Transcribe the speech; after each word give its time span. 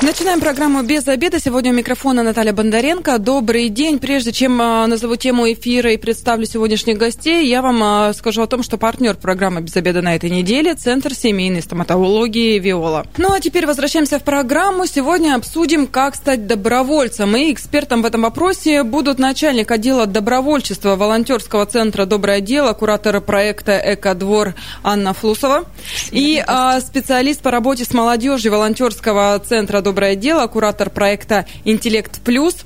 Начинаем 0.00 0.38
программу 0.38 0.84
«Без 0.84 1.08
обеда». 1.08 1.40
Сегодня 1.40 1.72
у 1.72 1.74
микрофона 1.74 2.22
Наталья 2.22 2.52
Бондаренко. 2.52 3.18
Добрый 3.18 3.68
день. 3.68 3.98
Прежде 3.98 4.30
чем 4.30 4.62
а, 4.62 4.86
назову 4.86 5.16
тему 5.16 5.52
эфира 5.52 5.92
и 5.92 5.96
представлю 5.96 6.46
сегодняшних 6.46 6.96
гостей, 6.98 7.48
я 7.48 7.62
вам 7.62 7.82
а, 7.82 8.12
скажу 8.12 8.42
о 8.42 8.46
том, 8.46 8.62
что 8.62 8.78
партнер 8.78 9.16
программы 9.16 9.60
«Без 9.60 9.74
обеда» 9.74 10.00
на 10.00 10.14
этой 10.14 10.30
неделе– 10.30 10.74
Центр 10.76 11.14
семейной 11.14 11.62
стоматологии 11.62 12.60
«Виола». 12.60 13.06
Ну 13.16 13.32
а 13.32 13.40
теперь 13.40 13.66
возвращаемся 13.66 14.20
в 14.20 14.22
программу. 14.22 14.86
Сегодня 14.86 15.34
обсудим, 15.34 15.88
как 15.88 16.14
стать 16.14 16.46
добровольцем. 16.46 17.36
И 17.36 17.52
экспертом 17.52 18.02
в 18.02 18.06
этом 18.06 18.22
вопросе 18.22 18.84
будут 18.84 19.18
начальник 19.18 19.68
отдела 19.72 20.06
добровольчества 20.06 20.94
волонтерского 20.94 21.66
центра 21.66 22.04
«Доброе 22.04 22.40
дело», 22.40 22.72
куратор 22.72 23.20
проекта 23.20 23.76
«Экодвор» 23.84 24.54
Анна 24.84 25.12
Флусова 25.12 25.64
и 26.12 26.40
а, 26.46 26.80
специалист 26.80 27.42
по 27.42 27.50
работе 27.50 27.84
с 27.84 27.92
молодежью 27.92 28.52
волонтерского 28.52 29.36
центра 29.44 29.87
доброе 29.88 30.16
дело, 30.16 30.46
куратор 30.48 30.90
проекта 30.90 31.46
«Интеллект 31.64 32.20
плюс» 32.20 32.56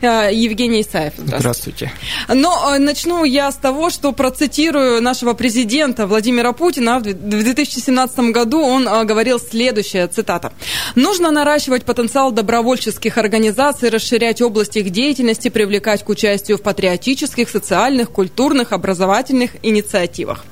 э, 0.00 0.30
Евгений 0.32 0.80
Исаев. 0.80 1.12
Здравствуйте. 1.16 1.92
Но 2.26 2.74
э, 2.74 2.78
начну 2.78 3.22
я 3.22 3.52
с 3.52 3.54
того, 3.54 3.88
что 3.88 4.10
процитирую 4.10 5.00
нашего 5.00 5.34
президента 5.34 6.08
Владимира 6.08 6.52
Путина. 6.52 6.98
В 6.98 7.02
2017 7.02 8.18
году 8.32 8.60
он 8.60 8.88
э, 8.88 9.04
говорил 9.04 9.38
следующее, 9.38 10.08
цитата. 10.08 10.52
«Нужно 10.96 11.30
наращивать 11.30 11.84
потенциал 11.84 12.32
добровольческих 12.32 13.16
организаций, 13.16 13.88
расширять 13.88 14.42
область 14.42 14.76
их 14.76 14.90
деятельности, 14.90 15.50
привлекать 15.50 16.02
к 16.02 16.08
участию 16.08 16.58
в 16.58 16.62
патриотических, 16.62 17.48
социальных, 17.48 18.10
культурных, 18.10 18.72
образовательных 18.72 19.52
инициативах». 19.62 20.44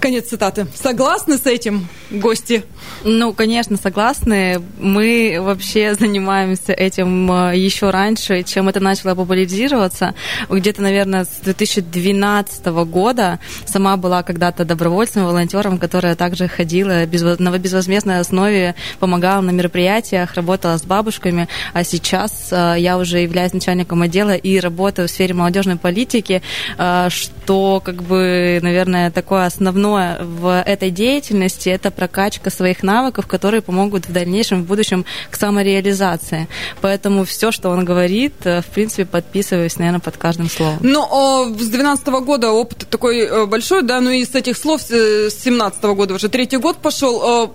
Конец 0.00 0.28
цитаты. 0.28 0.66
Согласны 0.74 1.36
с 1.36 1.44
этим 1.44 1.86
гости? 2.10 2.64
Ну, 3.04 3.34
конечно, 3.34 3.76
согласны. 3.76 4.62
Мы 4.78 5.36
вообще 5.38 5.94
занимаемся 5.94 6.72
этим 6.72 7.30
э, 7.30 7.58
еще 7.58 7.90
раньше, 7.90 8.42
чем 8.42 8.70
это 8.70 8.80
начало 8.80 9.14
популяризироваться. 9.14 10.14
Где-то, 10.48 10.80
наверное, 10.80 11.26
с 11.26 11.40
2012 11.42 12.64
года 12.86 13.40
сама 13.66 13.98
была 13.98 14.22
когда-то 14.22 14.64
добровольцем, 14.64 15.26
волонтером, 15.26 15.78
которая 15.78 16.16
также 16.16 16.48
ходила 16.48 17.06
на 17.38 17.58
безвозмездной 17.58 18.20
основе, 18.20 18.76
помогала 19.00 19.42
на 19.42 19.50
мероприятиях, 19.50 20.34
работала 20.34 20.78
с 20.78 20.82
бабушками. 20.82 21.46
А 21.74 21.84
сейчас 21.84 22.48
э, 22.52 22.76
я 22.78 22.96
уже 22.96 23.18
являюсь 23.18 23.52
начальником 23.52 24.00
отдела 24.00 24.34
и 24.34 24.60
работаю 24.60 25.08
в 25.08 25.10
сфере 25.10 25.34
молодежной 25.34 25.76
политики, 25.76 26.40
э, 26.78 27.08
что, 27.10 27.82
как 27.84 28.02
бы, 28.02 28.60
наверное, 28.62 29.10
такое 29.10 29.44
основное 29.44 29.89
основное 29.90 30.18
в 30.20 30.62
этой 30.66 30.90
деятельности– 30.90 31.68
это 31.70 31.90
прокачка 31.90 32.50
своих 32.50 32.82
навыков, 32.82 33.26
которые 33.26 33.60
помогут 33.60 34.06
в 34.06 34.12
дальнейшем, 34.12 34.62
в 34.62 34.66
будущем 34.66 35.04
к 35.30 35.36
самореализации. 35.36 36.48
Поэтому 36.80 37.24
все, 37.24 37.50
что 37.50 37.70
он 37.70 37.84
говорит, 37.84 38.34
э, 38.44 38.60
в 38.62 38.66
принципе, 38.66 39.04
подписываюсь, 39.04 39.78
наверное, 39.78 40.00
под 40.00 40.16
каждым 40.16 40.48
словом. 40.48 40.78
Ну, 40.80 41.02
с 41.46 41.56
2012 41.56 42.06
года 42.24 42.50
опыт 42.50 42.86
такой 42.90 43.20
э, 43.20 43.46
большой, 43.46 43.82
да, 43.82 44.00
ну 44.00 44.10
и 44.10 44.24
с 44.24 44.34
этих 44.34 44.56
слов 44.56 44.82
э, 44.90 45.28
с 45.28 45.34
2017 45.34 45.82
года 45.84 46.14
уже 46.14 46.28
третий 46.28 46.58
год 46.58 46.76
пошел 46.78 47.50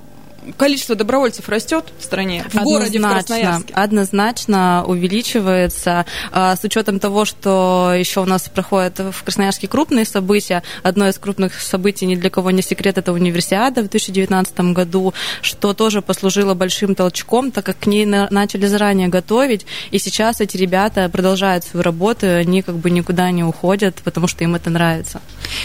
количество 0.58 0.96
добровольцев 0.96 1.48
растет 1.50 1.86
в 2.00 2.04
стране, 2.04 2.44
в 2.44 2.56
однозначно, 2.56 2.64
городе, 2.64 3.00
в 3.00 3.02
Красноярске? 3.02 3.74
Однозначно 3.74 4.86
увеличивается. 4.86 6.06
А, 6.32 6.56
с 6.56 6.64
учетом 6.64 7.00
того, 7.00 7.26
что 7.26 7.94
еще 7.98 8.22
у 8.22 8.26
нас 8.26 8.50
проходят 8.50 9.00
в 9.00 9.24
Красноярске 9.24 9.68
крупные 9.68 10.06
события, 10.06 10.64
одно 10.84 11.08
из 11.08 11.18
крупных 11.18 11.60
событий 11.62 12.06
ни 12.06 12.16
для 12.16 12.30
кого 12.30 12.52
не 12.52 12.62
секрет, 12.62 12.98
это 12.98 13.12
универсиада 13.12 13.81
в 13.81 13.90
2019 13.90 14.59
году, 14.74 15.14
что 15.42 15.74
тоже 15.74 16.02
послужило 16.02 16.53
большим 16.53 16.96
толчком, 16.96 17.52
так 17.52 17.66
как 17.66 17.80
к 17.80 17.88
ней 17.88 18.06
начали 18.06 18.66
заранее 18.68 19.08
готовить, 19.08 19.66
и 19.92 20.00
сейчас 20.00 20.42
эти 20.42 20.58
ребята 20.58 21.09
продолжают 21.09 21.64
свою 21.64 21.84
работу, 21.84 22.28
они 22.28 22.62
как 22.62 22.75
бы 22.78 22.90
никуда 22.90 23.31
не 23.31 23.44
уходят, 23.44 23.96
потому 24.03 24.28
что 24.28 24.44
им 24.44 24.56
это 24.56 24.69
нравится. 24.69 25.22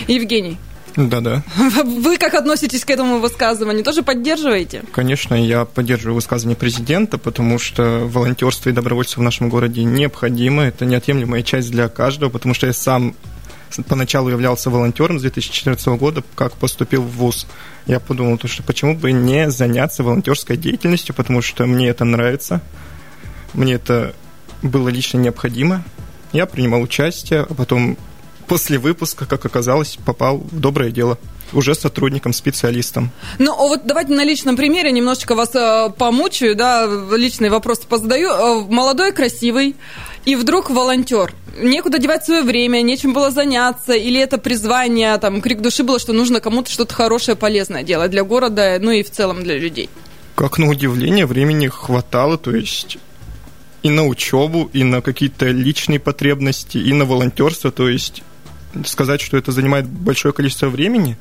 Евгений, 0.07 0.59
да-да. 0.97 1.43
Вы 1.85 2.17
как 2.19 2.35
относитесь 2.35 2.85
к 2.85 2.91
этому 2.91 3.19
высказыванию? 3.19 3.85
Тоже 3.85 4.03
поддерживаете? 4.03 4.83
Конечно, 4.93 5.35
я 5.35 5.65
поддерживаю 5.65 6.15
высказывание 6.15 6.57
президента, 6.57 7.19
потому 7.19 7.59
что 7.59 8.07
волонтерство 8.07 8.71
и 8.71 8.73
добровольство 8.73 9.21
в 9.21 9.25
нашем 9.25 9.49
городе 9.49 9.85
необходимо. 9.85 10.65
Это 10.65 10.85
неотъемлемая 10.85 11.43
часть 11.43 11.71
для 11.71 11.89
каждого, 11.89 12.31
потому 12.31 12.55
что 12.55 12.67
я 12.67 12.73
сам 12.73 13.15
поначалу 13.89 14.29
являлся 14.31 14.71
волонтером 14.71 15.19
с 15.19 15.23
2014 15.23 15.87
года, 15.89 16.23
как 16.35 16.53
поступил 16.55 17.03
в 17.03 17.11
ВУЗ. 17.11 17.47
Я 17.87 18.01
подумал, 18.01 18.39
что 18.45 18.63
почему 18.63 18.95
бы 18.95 19.13
не 19.13 19.51
заняться 19.51 20.03
волонтерской 20.03 20.57
деятельностью, 20.57 21.15
потому 21.15 21.41
что 21.43 21.67
мне 21.67 21.89
это 21.89 22.05
нравится, 22.05 22.61
мне 23.55 23.75
это 23.75 24.15
было 24.63 24.89
лично 24.89 25.19
необходимо. 25.19 25.85
Я 26.33 26.47
принимал 26.47 26.83
участие, 26.83 27.41
а 27.49 27.55
потом 27.55 27.97
после 28.51 28.79
выпуска, 28.81 29.27
как 29.27 29.47
оказалось, 29.47 29.97
попал 30.05 30.39
в 30.39 30.59
доброе 30.59 30.91
дело 30.91 31.19
уже 31.53 31.77
сотрудником, 31.77 32.33
специалистом. 32.33 33.13
Ну, 33.39 33.53
а 33.53 33.69
вот 33.69 33.87
давайте 33.87 34.13
на 34.13 34.25
личном 34.25 34.57
примере 34.57 34.91
немножечко 34.91 35.37
вас 35.37 35.55
э, 35.55 35.91
помучаю, 35.97 36.57
да, 36.57 36.89
личный 37.17 37.49
вопрос 37.49 37.79
позадаю. 37.79 38.29
Э, 38.29 38.61
молодой, 38.69 39.13
красивый, 39.13 39.77
и 40.25 40.35
вдруг 40.35 40.69
волонтер. 40.69 41.33
Некуда 41.63 41.99
девать 41.99 42.25
свое 42.25 42.43
время, 42.43 42.83
нечем 42.83 43.13
было 43.13 43.31
заняться, 43.31 43.93
или 43.93 44.21
это 44.21 44.37
призвание, 44.37 45.17
там, 45.19 45.41
крик 45.43 45.61
души 45.61 45.85
было, 45.85 46.01
что 46.01 46.13
нужно 46.13 46.41
кому-то 46.41 46.73
что-то 46.73 46.93
хорошее, 46.93 47.37
полезное 47.37 47.85
делать 47.85 48.11
для 48.11 48.25
города, 48.25 48.79
ну 48.81 48.91
и 48.91 49.05
в 49.05 49.13
целом 49.13 49.45
для 49.45 49.59
людей. 49.59 49.89
Как 50.35 50.59
на 50.59 50.69
удивление, 50.69 51.25
времени 51.25 51.69
хватало, 51.69 52.37
то 52.37 52.51
есть 52.51 52.99
и 53.85 53.91
на 53.91 54.09
учебу, 54.09 54.69
и 54.73 54.83
на 54.83 55.03
какие-то 55.03 55.47
личные 55.47 56.01
потребности, 56.01 56.79
и 56.79 56.93
на 56.93 57.05
волонтерство, 57.05 57.71
то 57.71 57.89
есть 57.89 58.25
сказать, 58.85 59.21
что 59.21 59.37
это 59.37 59.53
занимает 59.53 59.87
большое 59.87 60.33
количество 60.33 60.69
времени, 60.69 61.17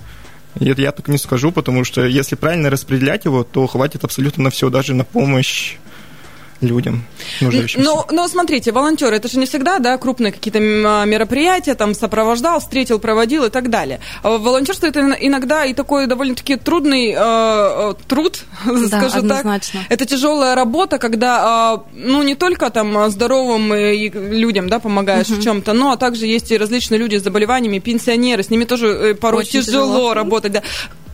это 0.59 0.81
я 0.81 0.91
так 0.91 1.07
не 1.07 1.17
скажу, 1.17 1.51
потому 1.51 1.83
что 1.83 2.05
если 2.05 2.35
правильно 2.35 2.69
распределять 2.69 3.25
его, 3.25 3.43
то 3.43 3.67
хватит 3.67 4.03
абсолютно 4.03 4.45
на 4.45 4.49
все, 4.49 4.69
даже 4.69 4.93
на 4.93 5.03
помощь 5.03 5.77
людям 6.61 7.05
нуждающимся. 7.41 7.85
Но, 7.85 8.05
но 8.11 8.27
смотрите, 8.27 8.71
волонтеры, 8.71 9.15
это 9.15 9.27
же 9.27 9.39
не 9.39 9.45
всегда, 9.45 9.79
да, 9.79 9.97
крупные 9.97 10.31
какие-то 10.31 10.59
а, 10.59 11.05
мероприятия, 11.05 11.75
там, 11.75 11.93
сопровождал, 11.93 12.59
встретил, 12.59 12.99
проводил 12.99 13.45
и 13.45 13.49
так 13.49 13.69
далее. 13.69 13.99
А 14.23 14.37
волонтерство 14.37 14.87
это 14.87 15.15
иногда 15.19 15.65
и 15.65 15.73
такой 15.73 16.07
довольно-таки 16.07 16.57
трудный 16.57 17.15
э, 17.15 17.93
труд, 18.07 18.43
да, 18.65 18.87
скажу 18.87 19.19
однозначно. 19.19 19.81
так. 19.81 19.91
Это 19.91 20.05
тяжелая 20.05 20.55
работа, 20.55 20.97
когда, 20.97 21.81
э, 21.93 21.97
ну, 21.97 22.23
не 22.23 22.35
только 22.35 22.69
там 22.69 23.09
здоровым 23.09 23.73
людям, 23.73 24.69
да, 24.69 24.79
помогаешь 24.79 25.29
угу. 25.29 25.39
в 25.39 25.43
чем-то, 25.43 25.73
но 25.73 25.91
а 25.91 25.97
также 25.97 26.25
есть 26.25 26.51
и 26.51 26.57
различные 26.57 26.97
люди 26.97 27.15
с 27.15 27.23
заболеваниями, 27.23 27.79
пенсионеры, 27.79 28.43
с 28.43 28.49
ними 28.49 28.65
тоже 28.65 28.87
э, 28.87 29.15
порой 29.15 29.43
Очень 29.43 29.61
тяжело, 29.61 29.85
тяжело 29.85 30.13
работать, 30.13 30.51
да 30.51 30.63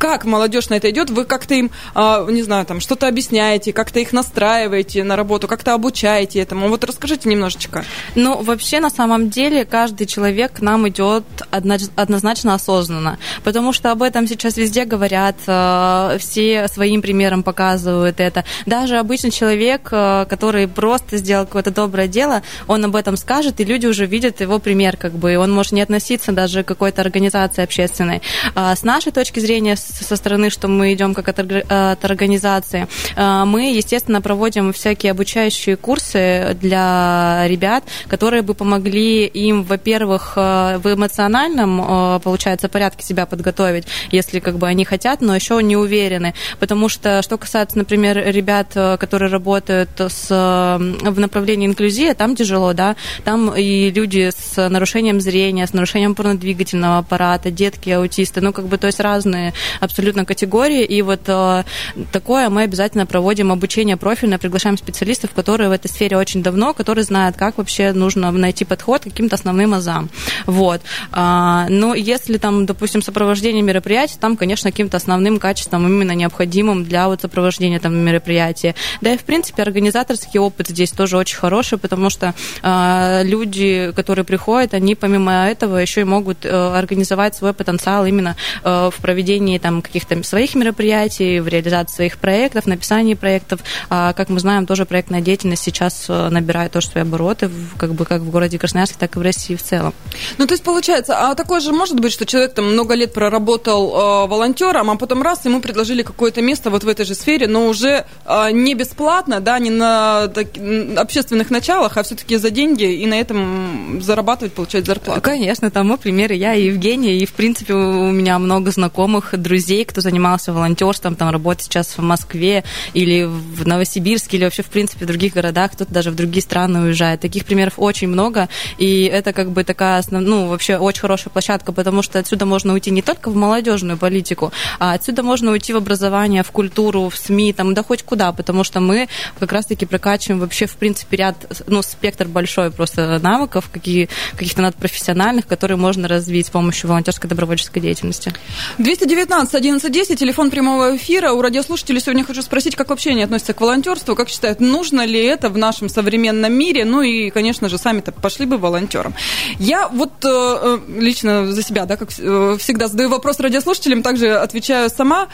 как 0.05 0.25
молодежь 0.25 0.69
на 0.69 0.75
это 0.75 0.91
идет? 0.91 1.09
Вы 1.09 1.25
как-то 1.25 1.55
им, 1.55 1.71
а, 1.95 2.23
не 2.29 2.43
знаю, 2.43 2.63
там 2.67 2.79
что-то 2.79 3.07
объясняете, 3.07 3.73
как-то 3.73 3.99
их 3.99 4.13
настраиваете 4.13 5.03
на 5.03 5.15
работу, 5.15 5.47
как-то 5.47 5.73
обучаете 5.73 6.39
этому? 6.39 6.69
Вот 6.69 6.83
расскажите 6.83 7.27
немножечко. 7.27 7.83
Ну, 8.13 8.43
вообще, 8.43 8.79
на 8.79 8.91
самом 8.91 9.31
деле, 9.31 9.65
каждый 9.65 10.05
человек 10.05 10.53
к 10.53 10.61
нам 10.61 10.87
идет 10.89 11.23
однозначно 11.49 12.53
осознанно, 12.53 13.17
потому 13.43 13.73
что 13.73 13.91
об 13.91 14.03
этом 14.03 14.27
сейчас 14.27 14.57
везде 14.57 14.85
говорят, 14.85 15.37
а, 15.47 16.17
все 16.19 16.67
своим 16.67 17.01
примером 17.01 17.41
показывают 17.41 18.19
это. 18.19 18.45
Даже 18.67 18.99
обычный 18.99 19.31
человек, 19.31 19.89
а, 19.91 20.25
который 20.25 20.67
просто 20.67 21.17
сделал 21.17 21.47
какое-то 21.47 21.71
доброе 21.71 22.07
дело, 22.07 22.43
он 22.67 22.85
об 22.85 22.95
этом 22.95 23.17
скажет, 23.17 23.59
и 23.59 23.63
люди 23.63 23.87
уже 23.87 24.05
видят 24.05 24.39
его 24.39 24.59
пример, 24.59 24.97
как 24.97 25.13
бы, 25.13 25.33
и 25.33 25.35
он 25.35 25.51
может 25.51 25.71
не 25.71 25.81
относиться 25.81 26.31
даже 26.31 26.63
к 26.63 26.67
какой-то 26.67 27.01
организации 27.01 27.63
общественной. 27.63 28.21
С 28.55 28.83
нашей 28.83 29.11
точки 29.11 29.39
зрения, 29.39 29.75
со 30.03 30.15
стороны, 30.15 30.49
что 30.49 30.67
мы 30.67 30.93
идем 30.93 31.13
как 31.13 31.29
от, 31.29 31.39
от 31.39 32.05
организации, 32.05 32.87
э, 33.15 33.43
мы, 33.45 33.73
естественно, 33.73 34.21
проводим 34.21 34.73
всякие 34.73 35.11
обучающие 35.11 35.77
курсы 35.77 36.57
для 36.59 37.45
ребят, 37.47 37.83
которые 38.07 38.41
бы 38.41 38.53
помогли 38.53 39.25
им, 39.25 39.63
во-первых, 39.63 40.33
э, 40.35 40.77
в 40.77 40.93
эмоциональном, 40.93 42.15
э, 42.15 42.19
получается, 42.19 42.69
порядке 42.69 43.05
себя 43.05 43.25
подготовить, 43.25 43.85
если 44.11 44.39
как 44.39 44.57
бы 44.57 44.67
они 44.67 44.85
хотят, 44.85 45.21
но 45.21 45.35
еще 45.35 45.61
не 45.61 45.77
уверены. 45.77 46.33
Потому 46.59 46.89
что, 46.89 47.21
что 47.21 47.37
касается, 47.37 47.77
например, 47.77 48.17
ребят, 48.17 48.73
которые 48.99 49.31
работают 49.31 49.89
с, 49.97 50.29
в 50.29 51.19
направлении 51.19 51.67
инклюзии, 51.67 52.13
там 52.13 52.35
тяжело, 52.35 52.73
да, 52.73 52.95
там 53.23 53.53
и 53.55 53.89
люди 53.91 54.31
с 54.35 54.69
нарушением 54.69 55.19
зрения, 55.21 55.67
с 55.67 55.73
нарушением 55.73 56.11
опорно-двигательного 56.11 56.99
аппарата, 56.99 57.51
детки, 57.51 57.89
аутисты, 57.89 58.41
ну, 58.41 58.53
как 58.53 58.65
бы, 58.65 58.77
то 58.77 58.87
есть 58.87 58.99
разные 58.99 59.53
абсолютно 59.79 60.25
категории. 60.25 60.83
И 60.83 61.01
вот 61.01 61.21
э, 61.27 61.63
такое 62.11 62.49
мы 62.49 62.63
обязательно 62.63 63.05
проводим 63.05 63.51
обучение 63.51 63.97
профильное, 63.97 64.37
приглашаем 64.37 64.77
специалистов, 64.77 65.31
которые 65.31 65.69
в 65.69 65.71
этой 65.71 65.87
сфере 65.87 66.17
очень 66.17 66.43
давно, 66.43 66.73
которые 66.73 67.03
знают, 67.03 67.35
как 67.37 67.57
вообще 67.57 67.91
нужно 67.93 68.31
найти 68.31 68.65
подход 68.65 69.01
к 69.01 69.05
каким-то 69.05 69.35
основным 69.35 69.73
азам. 69.73 70.09
Вот. 70.45 70.81
А, 71.11 71.67
но 71.69 71.95
если 71.95 72.37
там, 72.37 72.65
допустим, 72.65 73.01
сопровождение 73.01 73.61
мероприятий, 73.61 74.17
там, 74.19 74.37
конечно, 74.37 74.71
каким-то 74.71 74.97
основным 74.97 75.39
качеством 75.39 75.87
именно 75.87 76.11
необходимым 76.13 76.83
для 76.83 77.07
вот 77.07 77.21
сопровождения 77.21 77.79
там 77.79 77.95
мероприятия. 77.97 78.75
Да 79.01 79.13
и, 79.13 79.17
в 79.17 79.23
принципе, 79.23 79.61
организаторский 79.63 80.39
опыт 80.39 80.67
здесь 80.69 80.91
тоже 80.91 81.17
очень 81.17 81.37
хороший, 81.37 81.77
потому 81.77 82.09
что 82.09 82.33
э, 82.63 83.23
люди, 83.23 83.91
которые 83.95 84.25
приходят, 84.25 84.73
они 84.73 84.95
помимо 84.95 85.47
этого 85.47 85.77
еще 85.77 86.01
и 86.01 86.03
могут 86.03 86.45
э, 86.45 86.49
организовать 86.49 87.35
свой 87.35 87.53
потенциал 87.53 88.05
именно 88.05 88.35
э, 88.63 88.89
в 88.91 89.01
проведении 89.01 89.57
там 89.65 89.81
каких-то 89.81 90.21
своих 90.21 90.53
мероприятий, 90.53 91.39
в 91.39 91.47
реализации 91.47 91.95
своих 91.95 92.19
проектов, 92.19 92.67
написании 92.67 93.15
проектов. 93.15 93.61
А, 93.89 94.13
как 94.13 94.29
мы 94.29 94.39
знаем, 94.39 94.67
тоже 94.67 94.85
проектная 94.85 95.21
деятельность 95.21 95.63
сейчас 95.63 96.05
э, 96.07 96.29
набирает 96.29 96.71
тоже 96.71 96.85
свои 96.89 97.01
обороты, 97.01 97.49
как 97.75 97.95
бы 97.95 98.05
как 98.05 98.21
в 98.21 98.29
городе 98.29 98.59
Красноярске, 98.59 98.97
так 98.99 99.15
и 99.15 99.19
в 99.19 99.23
России 99.23 99.55
в 99.55 99.63
целом. 99.63 99.95
Ну, 100.37 100.45
то 100.45 100.53
есть 100.53 100.63
получается, 100.63 101.17
а 101.17 101.33
такое 101.33 101.61
же 101.61 101.71
может 101.71 101.99
быть, 101.99 102.13
что 102.13 102.27
человек 102.27 102.53
там 102.53 102.73
много 102.73 102.93
лет 102.93 103.11
проработал 103.11 103.89
э, 103.89 104.27
волонтером, 104.27 104.91
а 104.91 104.97
потом 104.97 105.23
раз 105.23 105.43
ему 105.45 105.61
предложили 105.61 106.03
какое-то 106.03 106.43
место 106.43 106.69
вот 106.69 106.83
в 106.83 106.87
этой 106.87 107.03
же 107.03 107.15
сфере, 107.15 107.47
но 107.47 107.65
уже 107.65 108.05
э, 108.27 108.51
не 108.51 108.75
бесплатно, 108.75 109.39
да, 109.39 109.57
не 109.57 109.71
на 109.71 110.27
так, 110.27 110.49
общественных 110.95 111.49
началах, 111.49 111.97
а 111.97 112.03
все-таки 112.03 112.37
за 112.37 112.51
деньги 112.51 112.83
и 112.83 113.07
на 113.07 113.19
этом 113.19 113.99
зарабатывать, 113.99 114.53
получать 114.53 114.85
зарплату. 114.85 115.21
Конечно, 115.21 115.71
тому 115.71 115.97
примеры 115.97 116.35
я 116.35 116.53
и 116.53 116.65
Евгения, 116.65 117.17
и 117.17 117.25
в 117.25 117.33
принципе 117.33 117.73
у 117.73 118.11
меня 118.11 118.37
много 118.37 118.69
знакомых, 118.69 119.33
друзей, 119.35 119.54
кто 119.85 120.01
занимался 120.01 120.53
волонтерством, 120.53 121.15
там 121.15 121.29
работает 121.29 121.65
сейчас 121.65 121.97
в 121.97 122.01
Москве 122.01 122.63
или 122.93 123.23
в 123.23 123.67
Новосибирске, 123.67 124.37
или 124.37 124.43
вообще 124.43 124.63
в 124.63 124.67
принципе 124.67 125.05
в 125.05 125.07
других 125.07 125.33
городах, 125.33 125.73
кто-то 125.73 125.93
даже 125.93 126.11
в 126.11 126.15
другие 126.15 126.41
страны 126.41 126.81
уезжает. 126.81 127.21
Таких 127.21 127.45
примеров 127.45 127.73
очень 127.77 128.07
много, 128.07 128.49
и 128.77 129.03
это 129.03 129.33
как 129.33 129.51
бы 129.51 129.63
такая, 129.63 130.03
ну, 130.11 130.47
вообще 130.47 130.77
очень 130.77 131.01
хорошая 131.01 131.31
площадка, 131.31 131.71
потому 131.71 132.01
что 132.01 132.19
отсюда 132.19 132.45
можно 132.45 132.73
уйти 132.73 132.91
не 132.91 133.01
только 133.01 133.29
в 133.29 133.35
молодежную 133.35 133.97
политику, 133.97 134.51
а 134.79 134.93
отсюда 134.93 135.23
можно 135.23 135.51
уйти 135.51 135.73
в 135.73 135.77
образование, 135.77 136.43
в 136.43 136.51
культуру, 136.51 137.09
в 137.09 137.17
СМИ, 137.17 137.53
там, 137.53 137.73
да 137.73 137.83
хоть 137.83 138.03
куда, 138.03 138.31
потому 138.31 138.63
что 138.63 138.79
мы 138.79 139.07
как 139.39 139.51
раз-таки 139.51 139.85
прокачиваем 139.85 140.39
вообще, 140.39 140.65
в 140.65 140.75
принципе, 140.75 141.17
ряд, 141.17 141.35
ну, 141.67 141.81
спектр 141.81 142.27
большой 142.27 142.71
просто 142.71 143.19
навыков, 143.19 143.69
какие, 143.71 144.09
каких-то 144.35 144.61
надпрофессиональных, 144.61 145.47
которые 145.47 145.77
можно 145.77 146.07
развить 146.07 146.47
с 146.47 146.49
помощью 146.49 146.89
волонтерской 146.89 147.29
добровольческой 147.29 147.79
деятельности. 147.79 148.33
219 148.77 149.44
1110, 149.45 150.19
телефон 150.19 150.49
прямого 150.49 150.95
эфира. 150.95 151.31
У 151.31 151.41
радиослушателей 151.41 151.99
сегодня 152.01 152.23
хочу 152.23 152.41
спросить, 152.41 152.75
как 152.75 152.89
вообще 152.89 153.11
они 153.11 153.23
относятся 153.23 153.53
к 153.53 153.61
волонтерству, 153.61 154.15
как 154.15 154.29
считают, 154.29 154.59
нужно 154.59 155.05
ли 155.05 155.21
это 155.23 155.49
в 155.49 155.57
нашем 155.57 155.89
современном 155.89 156.53
мире, 156.53 156.85
ну 156.85 157.01
и, 157.01 157.29
конечно 157.29 157.69
же, 157.69 157.77
сами-то 157.77 158.11
пошли 158.11 158.45
бы 158.45 158.57
волонтером. 158.57 159.13
Я 159.59 159.87
вот 159.87 160.11
э, 160.23 160.27
э, 160.27 160.79
лично 160.99 161.51
за 161.51 161.63
себя, 161.63 161.85
да, 161.85 161.97
как 161.97 162.09
э, 162.17 162.57
всегда, 162.59 162.87
задаю 162.87 163.09
вопрос 163.09 163.39
радиослушателям, 163.39 164.03
также 164.03 164.35
отвечаю 164.35 164.89
сама. 164.89 165.27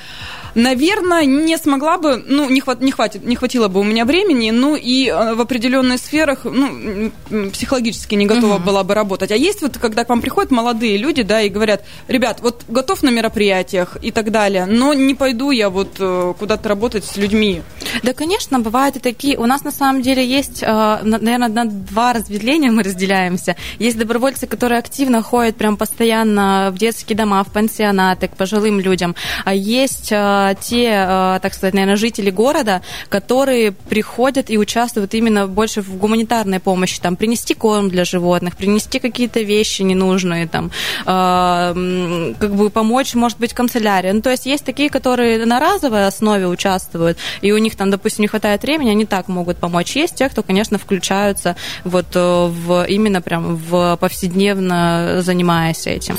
Наверное, 0.53 1.23
не 1.25 1.57
смогла 1.57 1.97
бы, 1.97 2.21
ну, 2.27 2.49
не, 2.49 2.59
хват, 2.59 2.81
не, 2.81 2.91
хватит, 2.91 3.23
не 3.23 3.37
хватило 3.37 3.69
бы 3.69 3.79
у 3.79 3.83
меня 3.83 4.03
времени, 4.03 4.51
ну, 4.51 4.75
и 4.75 5.09
в 5.09 5.39
определенных 5.39 5.99
сферах, 5.99 6.39
ну, 6.43 7.11
психологически 7.51 8.15
не 8.15 8.25
готова 8.25 8.55
uh-huh. 8.55 8.65
была 8.65 8.83
бы 8.83 8.93
работать. 8.93 9.31
А 9.31 9.35
есть 9.35 9.61
вот, 9.61 9.77
когда 9.77 10.03
к 10.03 10.09
вам 10.09 10.19
приходят 10.19 10.51
молодые 10.51 10.97
люди, 10.97 11.23
да, 11.23 11.41
и 11.41 11.47
говорят, 11.47 11.85
ребят, 12.09 12.39
вот 12.41 12.65
готов 12.67 13.01
на 13.03 13.09
мероприятиях 13.09 13.97
и 14.01 14.11
так 14.11 14.31
далее, 14.31 14.65
но 14.65 14.93
не 14.93 15.15
пойду 15.15 15.51
я 15.51 15.69
вот 15.69 16.01
куда-то 16.39 16.69
работать 16.69 17.05
с 17.05 17.17
людьми. 17.17 17.61
Да, 18.03 18.13
конечно, 18.13 18.59
бывают 18.59 18.95
и 18.95 18.99
такие. 18.99 19.37
У 19.37 19.45
нас 19.45 19.63
на 19.63 19.71
самом 19.71 20.01
деле 20.01 20.25
есть, 20.25 20.61
наверное, 20.61 21.47
на 21.47 21.65
два 21.65 22.13
разветвления 22.13 22.71
мы 22.71 22.83
разделяемся. 22.83 23.55
Есть 23.79 23.97
добровольцы, 23.97 24.47
которые 24.47 24.79
активно 24.79 25.21
ходят 25.21 25.55
прям 25.55 25.77
постоянно 25.77 26.71
в 26.71 26.77
детские 26.77 27.17
дома, 27.17 27.43
в 27.43 27.51
пансионаты, 27.51 28.27
к 28.27 28.35
пожилым 28.35 28.79
людям. 28.79 29.15
А 29.45 29.53
есть 29.53 30.11
э, 30.11 30.55
те, 30.61 30.85
э, 30.87 31.39
так 31.41 31.53
сказать, 31.53 31.73
наверное, 31.73 31.95
жители 31.95 32.29
города, 32.29 32.81
которые 33.09 33.71
приходят 33.71 34.49
и 34.49 34.57
участвуют 34.57 35.13
именно 35.13 35.47
больше 35.47 35.81
в 35.81 35.97
гуманитарной 35.97 36.59
помощи, 36.59 36.99
там, 36.99 37.15
принести 37.15 37.53
корм 37.53 37.89
для 37.89 38.05
животных, 38.05 38.57
принести 38.57 38.99
какие-то 38.99 39.41
вещи 39.41 39.81
ненужные, 39.81 40.47
там, 40.47 40.71
э, 41.05 42.33
как 42.39 42.55
бы 42.55 42.69
помочь, 42.69 43.13
может 43.13 43.39
быть, 43.39 43.53
канцелярии. 43.53 44.11
Ну, 44.11 44.21
то 44.21 44.29
есть 44.29 44.45
есть 44.45 44.65
такие, 44.65 44.89
которые 44.89 45.45
на 45.45 45.59
разовой 45.59 46.07
основе 46.07 46.47
участвуют, 46.47 47.17
и 47.41 47.51
у 47.51 47.57
них 47.57 47.75
там, 47.81 47.89
допустим, 47.89 48.21
не 48.21 48.27
хватает 48.27 48.61
времени, 48.61 48.91
они 48.91 49.07
так 49.07 49.27
могут 49.27 49.57
помочь. 49.57 49.95
Есть 49.95 50.13
те, 50.13 50.29
кто, 50.29 50.43
конечно, 50.43 50.77
включаются 50.77 51.55
вот 51.83 52.13
в 52.13 52.85
именно 52.87 53.21
прям 53.23 53.55
в 53.55 53.97
повседневно 53.99 55.21
занимаясь 55.21 55.87
этим. 55.87 56.15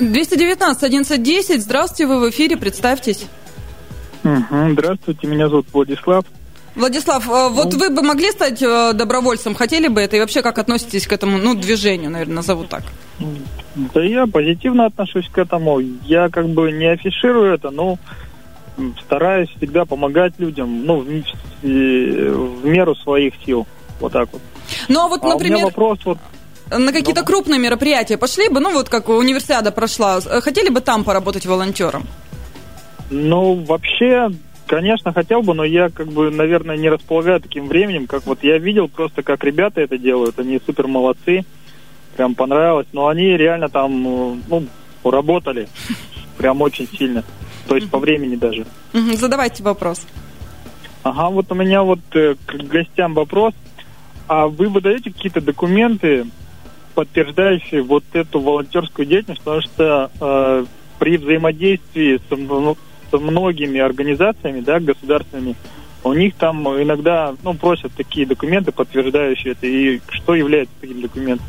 219 0.00 0.82
1110. 0.82 1.62
Здравствуйте, 1.62 2.06
вы 2.06 2.18
в 2.18 2.30
эфире, 2.30 2.56
представьтесь. 2.56 3.26
Угу, 4.24 4.72
здравствуйте, 4.72 5.28
меня 5.28 5.48
зовут 5.48 5.66
Владислав. 5.72 6.24
Владислав, 6.74 7.28
э, 7.28 7.48
вот 7.50 7.72
ну. 7.72 7.78
вы 7.78 7.90
бы 7.90 8.02
могли 8.02 8.32
стать 8.32 8.60
э, 8.60 8.92
добровольцем, 8.92 9.54
хотели 9.54 9.86
бы 9.86 10.00
это, 10.00 10.16
и 10.16 10.20
вообще 10.20 10.42
как 10.42 10.58
относитесь 10.58 11.06
к 11.06 11.12
этому, 11.12 11.38
ну, 11.38 11.54
движению, 11.54 12.10
наверное, 12.10 12.36
назову 12.36 12.64
так? 12.64 12.82
Да 13.94 14.02
я 14.02 14.26
позитивно 14.26 14.86
отношусь 14.86 15.28
к 15.28 15.38
этому. 15.38 15.78
Я 16.04 16.28
как 16.28 16.48
бы 16.48 16.72
не 16.72 16.86
афиширую 16.86 17.54
это, 17.54 17.70
но 17.70 17.98
стараюсь 19.04 19.48
всегда 19.56 19.84
помогать 19.84 20.34
людям, 20.38 20.84
ну, 20.84 21.00
в, 21.00 21.06
в 21.62 22.66
меру 22.66 22.94
своих 22.96 23.34
сил. 23.44 23.66
Вот 24.00 24.12
так 24.12 24.28
вот. 24.32 24.42
Ну, 24.88 25.04
а 25.04 25.08
вот, 25.08 25.22
например... 25.22 25.52
А 25.52 25.56
у 25.56 25.58
меня 25.58 25.64
вопрос 25.66 25.98
вот 26.04 26.18
на 26.70 26.92
какие-то 26.92 27.22
ну. 27.22 27.26
крупные 27.26 27.58
мероприятия 27.58 28.16
пошли 28.16 28.48
бы, 28.48 28.60
ну 28.60 28.72
вот 28.72 28.88
как 28.88 29.08
универсиада 29.08 29.72
прошла, 29.72 30.20
хотели 30.20 30.68
бы 30.68 30.80
там 30.80 31.04
поработать 31.04 31.46
волонтером? 31.46 32.06
Ну, 33.10 33.54
вообще, 33.54 34.28
конечно, 34.66 35.12
хотел 35.12 35.42
бы, 35.42 35.52
но 35.52 35.64
я 35.64 35.88
как 35.88 36.08
бы, 36.08 36.30
наверное, 36.30 36.76
не 36.76 36.88
располагаю 36.88 37.40
таким 37.40 37.66
временем, 37.66 38.06
как 38.06 38.24
вот 38.24 38.44
я 38.44 38.58
видел 38.58 38.88
просто, 38.88 39.22
как 39.22 39.42
ребята 39.42 39.80
это 39.80 39.98
делают, 39.98 40.38
они 40.38 40.60
супер 40.64 40.86
молодцы, 40.86 41.44
прям 42.16 42.36
понравилось, 42.36 42.86
но 42.92 43.08
они 43.08 43.36
реально 43.36 43.68
там, 43.68 44.40
ну, 44.48 44.66
работали 45.02 45.68
прям 46.38 46.62
очень 46.62 46.86
сильно, 46.86 47.24
то 47.70 47.76
есть 47.76 47.88
по 47.88 48.00
времени 48.00 48.34
даже. 48.34 48.66
Задавайте 48.92 49.62
вопрос. 49.62 50.04
Ага, 51.04 51.28
вот 51.28 51.52
у 51.52 51.54
меня 51.54 51.84
вот 51.84 52.00
э, 52.14 52.34
к 52.44 52.54
гостям 52.64 53.14
вопрос. 53.14 53.54
А 54.26 54.48
вы 54.48 54.68
выдаете 54.68 55.12
какие-то 55.12 55.40
документы 55.40 56.26
подтверждающие 56.96 57.82
вот 57.82 58.02
эту 58.12 58.40
волонтерскую 58.40 59.06
деятельность, 59.06 59.42
потому 59.42 59.60
что 59.60 60.10
э, 60.20 60.64
при 60.98 61.16
взаимодействии 61.16 62.16
с, 62.16 62.36
ну, 62.36 62.76
с 63.08 63.16
многими 63.16 63.78
организациями, 63.78 64.62
да, 64.62 64.80
государственными, 64.80 65.54
у 66.02 66.12
них 66.12 66.34
там 66.34 66.66
иногда 66.82 67.36
ну, 67.44 67.54
просят 67.54 67.92
такие 67.92 68.26
документы, 68.26 68.72
подтверждающие 68.72 69.52
это, 69.52 69.68
и 69.68 70.00
что 70.08 70.34
является 70.34 70.74
таким 70.80 71.02
документом. 71.02 71.46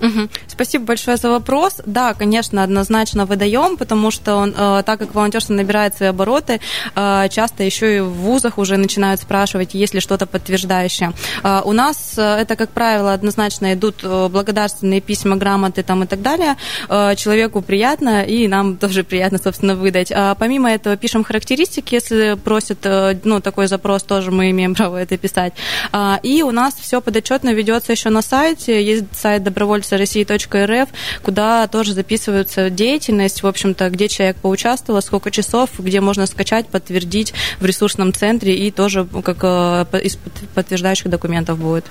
Угу. 0.00 0.28
Спасибо 0.48 0.84
большое 0.84 1.16
за 1.16 1.30
вопрос. 1.30 1.80
Да, 1.84 2.14
конечно, 2.14 2.62
однозначно 2.62 3.26
выдаем, 3.26 3.76
потому 3.76 4.10
что 4.10 4.36
он, 4.36 4.54
э, 4.56 4.82
так 4.84 4.98
как 4.98 5.14
волонтерство 5.14 5.52
набирает 5.54 5.96
свои 5.96 6.08
обороты, 6.08 6.60
э, 6.94 7.28
часто 7.30 7.64
еще 7.64 7.96
и 7.96 8.00
в 8.00 8.10
вузах 8.10 8.58
уже 8.58 8.76
начинают 8.76 9.20
спрашивать, 9.20 9.74
есть 9.74 9.94
ли 9.94 10.00
что-то 10.00 10.26
подтверждающее. 10.26 11.12
Э, 11.44 11.60
у 11.64 11.72
нас 11.72 12.14
это, 12.16 12.56
как 12.56 12.70
правило, 12.70 13.12
однозначно 13.12 13.74
идут 13.74 14.02
благодарственные 14.02 15.00
письма, 15.00 15.36
грамоты 15.36 15.82
там 15.82 16.04
и 16.04 16.06
так 16.06 16.22
далее. 16.22 16.56
Человеку 16.88 17.60
приятно, 17.60 18.22
и 18.24 18.48
нам 18.48 18.76
тоже 18.80 19.04
приятно, 19.04 19.38
собственно, 19.38 19.74
выдать. 19.74 20.12
А 20.14 20.34
помимо 20.34 20.70
этого 20.70 20.96
пишем 20.96 21.24
характеристики, 21.24 21.94
если 21.94 22.36
просят 22.42 22.86
ну, 23.24 23.40
такой 23.40 23.66
запрос, 23.66 24.02
тоже 24.02 24.30
мы 24.30 24.50
имеем 24.50 24.74
право 24.80 24.96
это 24.96 25.16
писать. 25.18 25.52
И 26.22 26.42
у 26.42 26.50
нас 26.50 26.74
все 26.74 27.00
подотчетно 27.00 27.52
ведется 27.52 27.92
еще 27.92 28.10
на 28.10 28.22
сайте. 28.22 28.82
Есть 28.82 29.04
сайт 29.12 29.42
добровольцев 29.42 29.89
России.рф, 29.96 30.88
куда 31.22 31.66
тоже 31.68 31.94
записывается 31.94 32.70
деятельность, 32.70 33.42
в 33.42 33.46
общем-то, 33.46 33.90
где 33.90 34.08
человек 34.08 34.36
поучаствовал, 34.36 35.02
сколько 35.02 35.30
часов, 35.30 35.70
где 35.78 36.00
можно 36.00 36.26
скачать, 36.26 36.66
подтвердить 36.66 37.32
в 37.60 37.64
ресурсном 37.64 38.12
центре 38.12 38.54
и 38.54 38.70
тоже 38.70 39.06
как 39.24 39.38
э, 39.42 40.00
из 40.02 40.18
подтверждающих 40.54 41.08
документов 41.08 41.58
будет. 41.58 41.86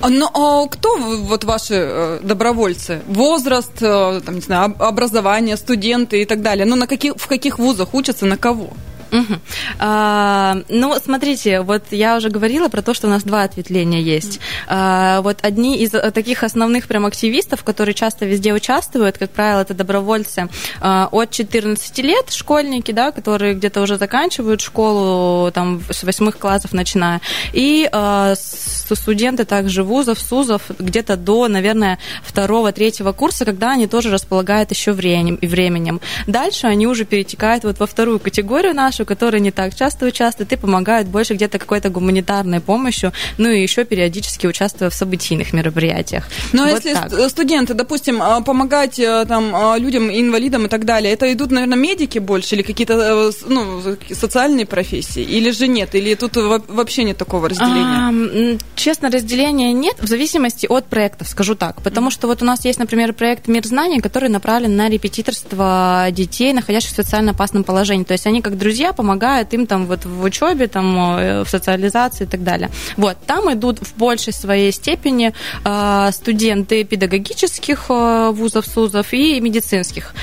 А, 0.00 0.08
Но 0.08 0.30
ну, 0.34 0.62
а 0.64 0.68
кто 0.68 0.96
вот 0.96 1.44
ваши 1.44 1.74
э, 1.74 2.20
добровольцы? 2.22 3.02
Возраст, 3.06 3.82
э, 3.82 4.20
там, 4.24 4.36
не 4.36 4.40
знаю, 4.40 4.74
образование, 4.78 5.56
студенты 5.56 6.22
и 6.22 6.24
так 6.24 6.42
далее? 6.42 6.64
Ну, 6.64 6.76
на 6.76 6.86
каких, 6.86 7.16
в 7.16 7.26
каких 7.26 7.58
вузах 7.58 7.94
учатся, 7.94 8.26
на 8.26 8.36
кого? 8.36 8.70
Угу. 9.12 9.40
А, 9.78 10.58
ну, 10.68 10.94
смотрите, 11.02 11.60
вот 11.60 11.84
я 11.90 12.16
уже 12.16 12.28
говорила 12.28 12.68
про 12.68 12.82
то, 12.82 12.94
что 12.94 13.06
у 13.06 13.10
нас 13.10 13.22
два 13.22 13.42
ответвления 13.42 14.00
есть. 14.00 14.40
А, 14.68 15.20
вот 15.22 15.38
одни 15.42 15.78
из 15.78 15.90
таких 16.12 16.42
основных 16.42 16.86
прям 16.86 17.06
активистов, 17.06 17.64
которые 17.64 17.94
часто 17.94 18.26
везде 18.26 18.52
участвуют, 18.52 19.18
как 19.18 19.30
правило, 19.30 19.60
это 19.60 19.74
добровольцы 19.74 20.48
а, 20.80 21.08
от 21.10 21.30
14 21.30 21.98
лет, 21.98 22.30
школьники, 22.30 22.92
да, 22.92 23.10
которые 23.10 23.54
где-то 23.54 23.80
уже 23.80 23.96
заканчивают 23.96 24.60
школу, 24.60 25.50
там, 25.50 25.82
с 25.90 26.02
восьмых 26.04 26.38
классов 26.38 26.72
начиная, 26.72 27.20
и 27.52 27.88
а, 27.92 28.34
студенты 28.36 29.44
также 29.44 29.82
вузов, 29.82 30.20
СУЗов, 30.20 30.62
где-то 30.78 31.16
до, 31.16 31.48
наверное, 31.48 31.98
второго, 32.22 32.72
третьего 32.72 33.12
курса, 33.12 33.44
когда 33.44 33.72
они 33.72 33.86
тоже 33.86 34.10
располагают 34.10 34.70
еще 34.70 34.92
временем. 34.92 36.00
Дальше 36.26 36.66
они 36.66 36.86
уже 36.86 37.04
перетекают 37.04 37.64
вот 37.64 37.78
во 37.78 37.86
вторую 37.86 38.20
категорию 38.20 38.74
нашу, 38.74 38.99
которые 39.04 39.40
не 39.40 39.50
так 39.50 39.74
часто 39.74 40.06
участвуют 40.06 40.52
и 40.52 40.56
помогают 40.56 41.08
больше 41.08 41.34
где-то 41.34 41.58
какой-то 41.58 41.90
гуманитарной 41.90 42.60
помощью, 42.60 43.12
ну 43.38 43.48
и 43.48 43.62
еще 43.62 43.84
периодически 43.84 44.46
участвуя 44.46 44.90
в 44.90 44.94
событийных 44.94 45.52
мероприятиях. 45.52 46.24
Ну, 46.52 46.62
а 46.62 46.66
вот 46.66 46.84
если 46.84 46.94
так. 46.94 47.30
студенты, 47.30 47.74
допустим, 47.74 48.22
а, 48.22 48.40
помогать 48.40 48.98
э, 48.98 49.24
там 49.26 49.76
людям, 49.78 50.10
инвалидам 50.10 50.66
и 50.66 50.68
так 50.68 50.84
далее, 50.84 51.12
это 51.12 51.32
идут, 51.32 51.50
наверное, 51.50 51.78
медики 51.78 52.18
больше 52.18 52.54
или 52.54 52.62
какие-то 52.62 52.94
э, 52.94 53.30
ну, 53.48 53.82
социальные 54.12 54.66
профессии? 54.66 55.22
Или 55.22 55.50
же 55.50 55.68
нет? 55.68 55.94
Или 55.94 56.14
тут 56.14 56.36
вообще 56.36 57.04
нет 57.04 57.16
такого 57.16 57.48
разделения? 57.48 58.54
А, 58.54 58.58
честно, 58.76 59.10
разделения 59.10 59.72
нет, 59.72 59.96
в 60.00 60.06
зависимости 60.06 60.66
от 60.66 60.86
проектов, 60.86 61.28
скажу 61.28 61.54
так. 61.54 61.82
Потому 61.82 62.10
что 62.10 62.26
вот 62.26 62.42
у 62.42 62.44
нас 62.44 62.64
есть, 62.64 62.78
например, 62.78 63.12
проект 63.12 63.48
«Мир 63.48 63.66
знаний», 63.66 64.00
который 64.00 64.28
направлен 64.28 64.76
на 64.76 64.88
репетиторство 64.88 66.08
детей, 66.10 66.52
находящихся 66.52 67.02
в 67.02 67.04
социально 67.04 67.32
опасном 67.32 67.64
положении. 67.64 68.04
То 68.04 68.12
есть 68.12 68.26
они 68.26 68.42
как 68.42 68.58
друзья 68.58 68.89
помогают 68.92 69.52
им 69.54 69.66
там 69.66 69.86
вот 69.86 70.04
в 70.04 70.22
учебе, 70.22 70.66
там 70.66 71.18
э, 71.18 71.44
в 71.44 71.48
социализации 71.48 72.24
и 72.24 72.26
так 72.26 72.42
далее. 72.42 72.70
Вот, 72.96 73.16
там 73.26 73.52
идут 73.52 73.78
в 73.78 73.96
большей 73.96 74.32
своей 74.32 74.72
степени 74.72 75.32
э, 75.64 76.10
студенты 76.12 76.84
педагогических 76.84 77.86
э, 77.88 78.30
вузов, 78.32 78.66
СУЗов 78.66 79.12
и 79.12 79.40
медицинских. 79.40 80.14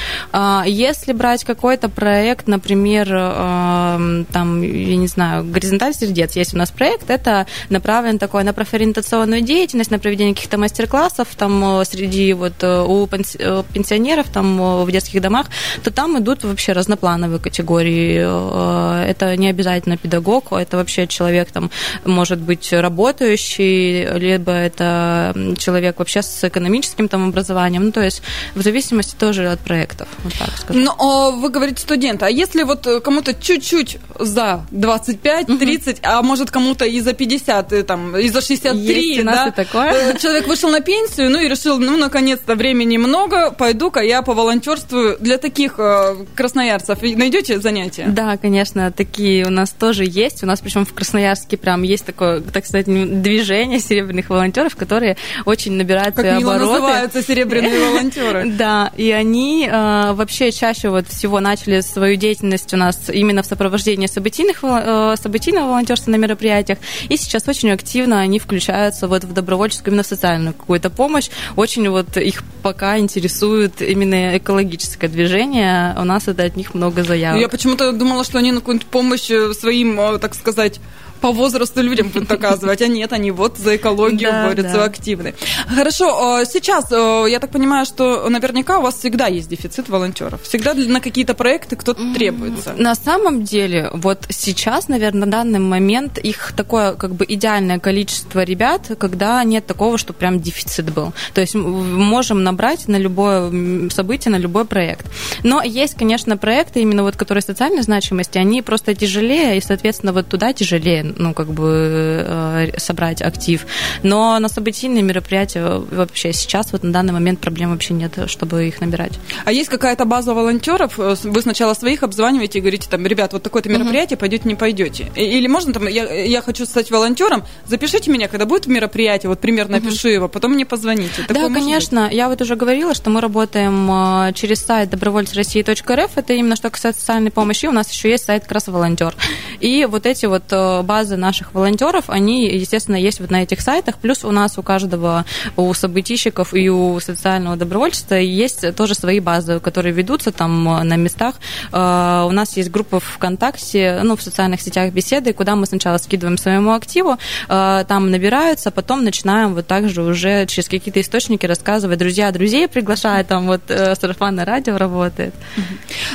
Если 0.66 1.14
брать 1.14 1.44
какой-то 1.44 1.90
проект, 1.90 2.48
например, 2.48 3.08
там, 3.08 4.62
я 4.62 4.96
не 4.96 5.08
знаю, 5.08 5.44
горизонталь 5.46 5.94
сердец, 5.94 6.36
есть 6.36 6.54
у 6.54 6.58
нас 6.58 6.72
проект, 6.72 7.10
это 7.10 7.48
направлен 7.70 8.20
такой 8.20 8.44
на 8.44 8.54
профориентационную 8.54 9.42
деятельность, 9.42 9.92
на 9.92 10.00
проведение 10.00 10.36
каких-то 10.36 10.58
мастер-классов 10.58 11.28
там 11.38 11.84
среди 11.86 12.34
вот 12.34 12.64
у 12.64 13.08
пенсионеров 13.08 14.28
там 14.32 14.84
в 14.84 14.92
детских 14.92 15.22
домах, 15.22 15.48
то 15.84 15.92
там 15.92 16.18
идут 16.20 16.44
вообще 16.44 16.74
разноплановые 16.74 17.40
категории 17.40 18.18
Э, 18.28 18.57
это 19.06 19.36
не 19.36 19.50
обязательно 19.50 19.98
педагог, 19.98 20.52
это 20.52 20.78
вообще 20.78 21.08
человек 21.08 21.52
там 21.52 21.72
может 22.06 22.40
быть 22.40 22.72
работающий, 22.72 24.06
либо 24.18 24.52
это 24.52 25.34
человек 25.58 26.00
вообще 26.00 26.22
с 26.22 26.44
экономическим 26.44 27.08
там 27.08 27.30
образованием, 27.30 27.86
ну 27.86 27.92
то 27.92 28.02
есть 28.02 28.22
в 28.56 28.62
зависимости 28.62 29.16
тоже 29.16 29.48
от 29.48 29.60
проектов, 29.60 30.08
вот 30.24 30.34
так 30.34 30.50
скажу. 30.58 30.80
Ну, 30.80 30.92
а 30.98 31.32
вы 31.32 31.50
говорите 31.50 31.82
студенты, 31.82 32.26
а 32.26 32.30
если 32.30 32.64
вот 32.64 32.88
кому-то 33.04 33.34
чуть-чуть 33.34 33.98
за 34.20 34.66
25, 34.72 35.60
30, 35.60 36.00
угу. 36.00 36.00
а 36.04 36.22
может 36.22 36.52
кому-то 36.52 36.86
и 36.86 37.00
за 37.00 37.14
50, 37.14 37.74
и, 37.74 37.84
там, 37.84 38.16
и 38.18 38.30
за 38.30 38.42
63, 38.42 39.16
Есть 39.16 39.26
да? 39.26 39.48
и 39.48 39.52
такое. 39.52 39.92
Э, 39.92 40.18
человек 40.18 40.48
вышел 40.48 40.70
на 40.70 40.82
пенсию, 40.82 41.30
ну 41.30 41.40
и 41.40 41.48
решил, 41.48 41.80
ну, 41.80 41.98
наконец-то 41.98 42.56
времени 42.56 42.98
много, 42.98 43.52
пойду-ка 43.52 44.02
я 44.02 44.22
поволонтерствую. 44.22 45.18
Для 45.20 45.38
таких 45.38 45.76
э, 45.78 46.26
красноярцев 46.36 47.02
найдете 47.02 47.60
занятия? 47.60 48.08
Да, 48.08 48.38
конечно, 48.38 48.47
такие 48.92 49.46
у 49.46 49.50
нас 49.50 49.72
тоже 49.72 50.04
есть. 50.06 50.44
У 50.44 50.46
нас 50.46 50.60
причем 50.62 50.86
в 50.86 50.94
Красноярске 50.94 51.58
прям 51.58 51.84
есть 51.84 52.06
такое, 52.06 52.42
так 52.42 52.66
сказать, 52.66 52.86
движение 52.86 53.80
серебряных 53.80 54.30
волонтеров, 54.30 54.76
которые 54.76 55.18
очень 55.46 55.74
набирают 55.74 56.16
как 56.16 56.26
свои 56.26 56.38
мило 56.40 56.56
обороты. 56.56 56.74
называются 56.74 57.24
серебряные 57.24 57.80
волонтеры. 57.80 58.46
Да, 58.58 58.92
и 58.98 59.12
они 59.12 59.68
э, 59.72 60.14
вообще 60.14 60.52
чаще 60.52 60.90
вот 60.90 61.08
всего 61.08 61.40
начали 61.40 61.82
свою 61.82 62.16
деятельность 62.16 62.74
у 62.74 62.78
нас 62.78 63.10
именно 63.10 63.44
в 63.44 63.46
сопровождении 63.46 64.08
событийных, 64.08 64.60
э, 64.64 65.16
событийного 65.22 65.68
волонтерства 65.68 66.12
на 66.12 66.16
мероприятиях. 66.16 66.80
И 67.10 67.18
сейчас 67.18 67.48
очень 67.48 67.72
активно 67.72 68.20
они 68.20 68.40
включаются 68.40 69.08
вот 69.08 69.24
в 69.24 69.34
добровольческую, 69.34 69.94
именно 69.94 70.04
в 70.04 70.08
социальную 70.08 70.54
какую-то 70.54 70.90
помощь. 70.90 71.30
Очень 71.56 71.90
вот 71.90 72.18
их 72.18 72.44
пока 72.64 72.98
интересует 72.98 73.82
именно 73.82 74.38
экологическое 74.38 75.10
движение. 75.10 75.96
У 75.98 76.04
нас 76.04 76.28
это 76.28 76.44
от 76.44 76.56
них 76.56 76.74
много 76.74 77.04
заявок. 77.04 77.42
Я 77.42 77.50
почему-то 77.50 77.92
думала, 77.92 78.24
что 78.28 78.40
они 78.40 78.52
на 78.52 78.60
какую-нибудь 78.60 78.88
помощь 78.88 79.32
э, 79.32 79.54
своим, 79.54 80.00
э, 80.00 80.20
так 80.20 80.36
сказать, 80.36 80.80
по 81.22 81.32
возрасту 81.32 81.82
людям 81.82 82.10
будут 82.10 82.32
оказывать, 82.32 82.82
а 82.82 82.88
нет, 82.88 83.14
они 83.14 83.32
вот 83.32 83.58
за 83.58 83.76
экологию 83.76 84.32
да, 84.32 84.48
борются 84.48 84.78
да. 84.78 84.84
активны. 84.86 85.34
Хорошо, 85.68 86.44
сейчас, 86.46 86.92
я 86.92 87.40
так 87.40 87.52
понимаю, 87.52 87.86
что 87.86 88.30
наверняка 88.30 88.80
у 88.80 88.82
вас 88.82 88.96
всегда 88.96 89.28
есть 89.28 89.50
дефицит 89.50 89.90
волонтеров. 89.90 90.42
Всегда 90.44 90.74
на 90.74 91.02
какие-то 91.02 91.34
проекты 91.34 91.76
кто-то 91.76 92.14
требуется. 92.14 92.74
На 92.78 92.96
самом 92.96 93.44
деле, 93.44 93.90
вот 93.94 94.26
сейчас, 94.30 94.88
наверное, 94.88 95.26
на 95.26 95.32
данный 95.32 95.60
момент 95.60 96.18
их 96.18 96.54
такое 96.56 96.94
как 96.94 97.16
бы 97.16 97.26
идеальное 97.28 97.80
количество 97.80 98.44
ребят, 98.44 98.92
когда 99.00 99.44
нет 99.44 99.66
такого, 99.66 99.98
что 99.98 100.14
прям 100.14 100.40
дефицит 100.40 100.94
был. 100.94 101.14
То 101.34 101.42
есть 101.42 101.56
можем 101.56 102.44
набрать 102.44 102.88
на 102.88 102.98
любое 102.98 103.90
событие, 103.90 104.32
на 104.32 104.38
любой 104.38 104.66
проект. 104.66 105.06
Но 105.44 105.62
есть, 105.62 105.96
конечно, 105.96 106.38
проекты, 106.38 106.82
именно 106.82 107.04
вот 107.04 107.16
которые 107.16 107.42
социальной 107.42 107.82
значимости, 107.82 108.38
они 108.38 108.62
просто 108.62 108.94
тяжелее, 108.96 109.58
и, 109.58 109.62
соответственно, 109.62 110.14
вот 110.14 110.28
туда 110.28 110.54
тяжелее 110.54 111.07
ну, 111.18 111.34
как 111.34 111.48
бы 111.48 112.24
э, 112.26 112.80
собрать 112.80 113.22
актив. 113.22 113.66
Но 114.04 114.38
на 114.40 114.50
событийные 114.50 115.04
мероприятия 115.04 115.64
вообще 115.64 116.34
сейчас, 116.34 116.72
вот 116.72 116.84
на 116.84 116.92
данный 116.92 117.14
момент 117.14 117.40
проблем 117.40 117.72
вообще 117.72 117.94
нет, 117.94 118.18
чтобы 118.28 118.68
их 118.68 118.82
набирать. 118.82 119.14
А 119.46 119.52
есть 119.52 119.70
какая-то 119.70 120.06
база 120.06 120.34
волонтеров? 120.34 121.00
Э, 121.00 121.16
вы 121.24 121.42
сначала 121.42 121.74
своих 121.74 122.04
обзваниваете 122.04 122.60
и 122.60 122.62
говорите, 122.62 122.90
там, 122.90 123.06
ребят, 123.06 123.34
вот 123.34 123.44
такое-то 123.44 123.70
мероприятие, 123.70 124.18
пойдете, 124.18 124.48
не 124.48 124.56
пойдете. 124.56 125.12
Или 125.16 125.48
можно 125.48 125.74
там, 125.74 125.88
я, 125.88 126.12
я 126.12 126.42
хочу 126.42 126.66
стать 126.66 126.92
волонтером, 126.92 127.44
запишите 127.66 128.12
меня, 128.12 128.28
когда 128.28 128.46
будет 128.46 128.68
мероприятие, 128.68 129.30
вот 129.30 129.40
примерно 129.40 129.78
опишу 129.78 130.08
его, 130.10 130.28
потом 130.28 130.54
мне 130.54 130.66
позвоните. 130.66 131.24
Такое 131.28 131.50
да, 131.50 131.54
конечно. 131.54 132.06
Быть? 132.06 132.16
Я 132.16 132.30
вот 132.30 132.42
уже 132.42 132.56
говорила, 132.56 132.94
что 132.94 133.10
мы 133.10 133.22
работаем 133.22 133.90
э, 133.92 134.34
через 134.34 134.62
сайт 134.62 134.90
добровольцероссии.рф, 134.90 136.12
это 136.16 136.34
именно 136.34 136.56
что 136.56 136.70
касается 136.70 137.02
социальной 137.02 137.32
помощи. 137.32 137.66
У 137.68 137.72
нас 137.72 137.92
еще 137.92 138.10
есть 138.10 138.26
сайт 138.26 138.44
как 138.44 138.54
раз 138.54 138.68
волонтер. 138.68 139.16
И 139.60 139.86
вот 139.86 140.06
эти 140.06 140.26
вот 140.26 140.44
базы 140.86 140.97
базы 140.98 141.16
наших 141.16 141.54
волонтеров, 141.54 142.06
они, 142.08 142.48
естественно, 142.48 142.96
есть 142.96 143.20
вот 143.20 143.30
на 143.30 143.44
этих 143.44 143.62
сайтах. 143.62 143.98
Плюс 143.98 144.26
у 144.26 144.32
нас 144.32 144.58
у 144.58 144.64
каждого, 144.64 145.26
у 145.56 145.72
событийщиков 145.74 146.56
и 146.56 146.70
у 146.70 147.00
социального 147.00 147.56
добровольчества 147.56 148.16
есть 148.16 148.76
тоже 148.76 148.96
свои 148.96 149.20
базы, 149.20 149.60
которые 149.60 149.94
ведутся 149.94 150.32
там 150.32 150.64
на 150.64 150.96
местах. 150.96 151.36
А, 151.72 152.26
у 152.26 152.32
нас 152.32 152.58
есть 152.58 152.72
группа 152.72 153.00
ВКонтакте, 153.00 154.00
ну, 154.04 154.16
в 154.16 154.22
социальных 154.24 154.62
сетях 154.62 154.92
беседы, 154.92 155.34
куда 155.34 155.56
мы 155.56 155.68
сначала 155.68 155.98
скидываем 156.00 156.40
своему 156.40 156.74
активу, 156.74 157.18
а, 157.48 157.84
там 157.84 158.10
набираются, 158.10 158.72
потом 158.72 159.04
начинаем 159.04 159.54
вот 159.54 159.68
также 159.68 160.02
уже 160.02 160.48
через 160.48 160.68
какие-то 160.68 161.00
источники 161.00 161.46
рассказывать. 161.46 162.00
Друзья 162.00 162.32
друзей 162.32 162.68
приглашают, 162.68 163.28
там 163.28 163.46
вот 163.46 163.62
э, 163.68 163.94
сарафанное 163.96 164.46
радио 164.46 164.78
работает. 164.78 165.36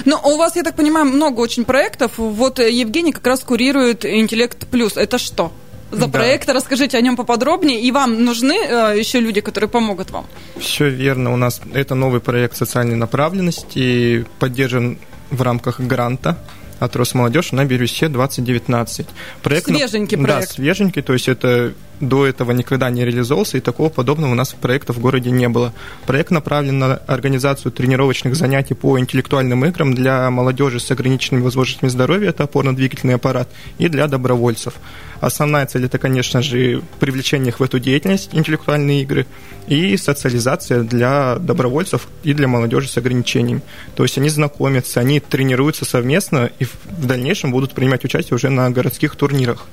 Ну, 0.05 0.19
у 0.25 0.37
вас, 0.37 0.57
я 0.57 0.65
так 0.65 0.75
понимаю, 0.75 1.07
много 1.07 1.41
очень 1.41 1.65
проектов. 1.65 2.13
Вот 2.17 2.59
Евгений 2.59 3.13
как 3.13 3.27
раз 3.27 3.41
курирует 3.41 4.05
интеллект 4.05 4.72
плюс. 4.73 4.97
Это 4.97 5.19
что? 5.19 5.51
за 5.93 6.07
да. 6.07 6.09
проект. 6.09 6.49
Расскажите 6.49 6.99
о 6.99 7.01
нем 7.01 7.17
поподробнее. 7.17 7.81
И 7.81 7.93
вам 7.93 8.25
нужны 8.25 8.55
э, 8.55 8.99
еще 8.99 9.21
люди, 9.21 9.41
которые 9.41 9.69
помогут 9.69 10.11
вам? 10.11 10.25
Все 10.57 10.89
верно. 10.89 11.33
У 11.33 11.37
нас 11.37 11.61
это 11.75 11.95
новый 11.95 12.21
проект 12.21 12.57
социальной 12.57 12.97
направленности, 12.97 14.25
поддержан 14.39 14.97
в 15.31 15.43
рамках 15.43 15.81
гранта 15.81 16.37
от 16.83 16.97
Росмолодежи 16.97 17.55
на 17.55 17.65
Бирюсе 17.65 18.09
2019. 18.09 19.07
Проект, 19.43 19.67
свеженький 19.67 20.19
проект. 20.19 20.49
Да, 20.49 20.55
свеженький, 20.55 21.03
то 21.03 21.13
есть 21.13 21.29
это 21.29 21.75
до 22.01 22.27
этого 22.27 22.51
никогда 22.51 22.91
не 22.91 23.05
реализовался, 23.05 23.59
и 23.59 23.61
такого 23.61 23.89
подобного 23.89 24.33
у 24.33 24.35
нас 24.35 24.53
проекта 24.53 24.93
в 24.93 24.99
городе 24.99 25.31
не 25.31 25.49
было. 25.49 25.73
Проект 26.07 26.33
направлен 26.33 26.81
на 26.81 26.97
организацию 26.97 27.71
тренировочных 27.71 28.35
занятий 28.35 28.75
по 28.75 28.99
интеллектуальным 28.99 29.65
играм 29.65 29.95
для 29.95 30.29
молодежи 30.31 30.81
с 30.81 30.91
ограниченными 30.91 31.45
возможностями 31.45 31.89
здоровья, 31.89 32.31
это 32.31 32.43
опорно-двигательный 32.43 33.15
аппарат, 33.15 33.49
и 33.79 33.89
для 33.89 34.09
добровольцев. 34.09 34.75
Основная 35.23 35.67
цель– 35.67 35.85
это, 35.87 35.99
конечно 35.99 36.43
же, 36.43 36.83
привлечение 36.99 37.51
их 37.51 37.61
в 37.61 37.63
эту 37.63 37.79
деятельность, 37.79 38.31
интеллектуальные 38.33 39.03
игры, 39.03 39.29
и 39.69 39.97
социализация 39.97 40.83
для 40.83 41.37
добровольцев 41.37 42.09
и 42.25 42.35
для 42.35 42.49
молодежи 42.49 42.89
с 42.89 42.97
ограничениями. 42.97 43.63
То 43.95 44.03
есть 44.03 44.19
они 44.19 44.29
знакомятся, 44.29 44.99
они 44.99 45.21
тренируются 45.21 45.85
совместно 45.85 46.51
и 46.59 46.65
в 46.65 47.07
дальнейшем 47.07 47.53
будут 47.53 47.73
принимать 47.73 48.05
участие 48.05 48.35
уже 48.35 48.49
на 48.49 48.69
городских 48.71 49.15
турнирах. 49.15 49.65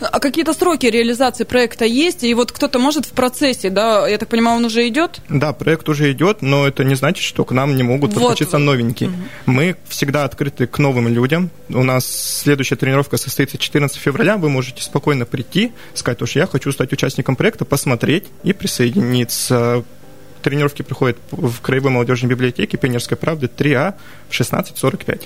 А 0.00 0.20
какие-то 0.20 0.52
сроки 0.52 0.86
реализации 0.86 1.44
проекта 1.44 1.84
есть? 1.84 2.24
И 2.24 2.34
вот 2.34 2.52
кто-то 2.52 2.78
может 2.78 3.06
в 3.06 3.12
процессе, 3.12 3.70
да, 3.70 4.06
я 4.08 4.18
так 4.18 4.28
понимаю, 4.28 4.58
он 4.58 4.64
уже 4.64 4.86
идет? 4.88 5.20
Да, 5.28 5.52
проект 5.52 5.88
уже 5.88 6.12
идет, 6.12 6.42
но 6.42 6.66
это 6.66 6.84
не 6.84 6.94
значит, 6.94 7.24
что 7.24 7.44
к 7.44 7.52
нам 7.52 7.76
не 7.76 7.82
могут 7.82 8.12
вот. 8.14 8.22
подключиться 8.22 8.58
новенькие. 8.58 9.10
Угу. 9.10 9.16
Мы 9.46 9.76
всегда 9.88 10.24
открыты 10.24 10.66
к 10.66 10.78
новым 10.78 11.08
людям. 11.08 11.50
У 11.68 11.82
нас 11.82 12.06
следующая 12.06 12.76
тренировка 12.76 13.16
состоится 13.16 13.58
14 13.58 13.96
февраля. 13.96 14.36
Вы 14.36 14.48
можете 14.48 14.82
спокойно 14.82 15.26
прийти, 15.26 15.72
сказать, 15.94 16.28
что 16.28 16.38
я 16.38 16.46
хочу 16.46 16.72
стать 16.72 16.92
участником 16.92 17.36
проекта, 17.36 17.64
посмотреть 17.64 18.24
и 18.42 18.52
присоединиться 18.52 19.84
тренировки 20.44 20.82
проходят 20.82 21.16
в 21.30 21.60
Краевой 21.60 21.90
молодежной 21.90 22.30
библиотеке 22.30 22.76
Пионерской 22.76 23.16
правды 23.16 23.48
3А 23.54 23.94
в 24.28 24.32
16.45. 24.32 25.22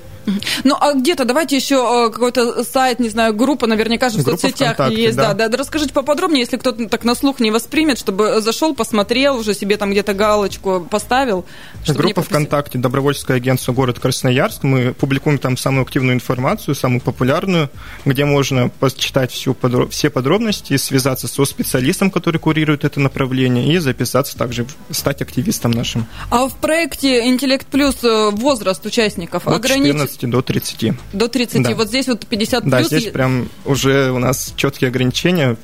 Ну, 0.65 0.77
а 0.79 0.95
где-то 0.95 1.25
давайте 1.25 1.57
еще 1.57 2.07
э, 2.07 2.13
какой-то 2.13 2.63
сайт, 2.65 3.01
не 3.01 3.09
знаю, 3.09 3.35
группа, 3.35 3.67
наверняка 3.67 4.11
же 4.11 4.19
в 4.19 4.25
группа 4.25 4.39
соцсетях 4.39 4.75
ВКонтакте, 4.75 5.03
есть. 5.03 5.17
Да. 5.17 5.35
Да, 5.35 5.49
да. 5.49 5.57
Расскажите 5.57 5.93
поподробнее, 5.93 6.41
если 6.41 6.57
кто-то 6.57 6.89
так 6.89 7.05
на 7.05 7.15
слух 7.15 7.41
не 7.41 7.51
воспримет, 7.51 7.99
чтобы 7.99 8.41
зашел, 8.41 8.75
посмотрел, 8.75 9.39
уже 9.39 9.55
себе 9.55 9.77
там 9.77 9.91
где-то 9.91 10.15
галочку 10.15 10.87
поставил. 10.89 11.45
Группа 11.87 12.23
ВКонтакте 12.23 12.79
«Добровольческое 12.79 13.39
агентство 13.39 13.73
город 13.73 13.99
Красноярск». 13.99 14.63
Мы 14.63 14.95
публикуем 14.95 15.39
там 15.39 15.57
самую 15.57 15.83
активную 15.83 16.15
информацию, 16.15 16.75
самую 16.75 17.01
популярную, 17.01 17.71
где 18.05 18.25
можно 18.25 18.69
почитать 18.69 19.33
всю, 19.33 19.57
все 19.91 20.11
подробности, 20.11 20.77
связаться 20.77 21.27
со 21.27 21.45
специалистом, 21.45 22.11
который 22.11 22.39
курирует 22.39 22.85
это 22.85 23.01
направление, 23.01 23.75
и 23.75 23.79
записаться 23.79 24.37
также, 24.37 24.67
стать 25.09 25.23
активистом 25.23 25.71
нашим. 25.71 26.07
А 26.31 26.47
в 26.49 26.57
проекте 26.57 27.27
«Интеллект 27.27 27.67
плюс» 27.67 27.97
э, 28.05 28.31
возраст 28.33 28.85
участников 28.85 29.47
От 29.47 29.55
ограничен? 29.55 29.93
14 29.93 30.31
до 30.31 30.43
30. 30.43 30.93
До 31.15 31.29
30. 31.29 31.63
Да. 31.63 31.75
Вот 31.75 31.89
здесь 31.89 32.09
вот 32.09 32.27
50 32.27 32.63
плюс. 32.63 32.71
Да, 32.71 32.83
здесь 32.83 33.11
прям 33.11 33.49
уже 33.65 34.11
у 34.11 34.19
нас 34.19 34.53
четкие 34.57 34.89
ограничения 34.89 35.57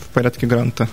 в 0.00 0.14
порядке 0.14 0.46
гранта. 0.46 0.88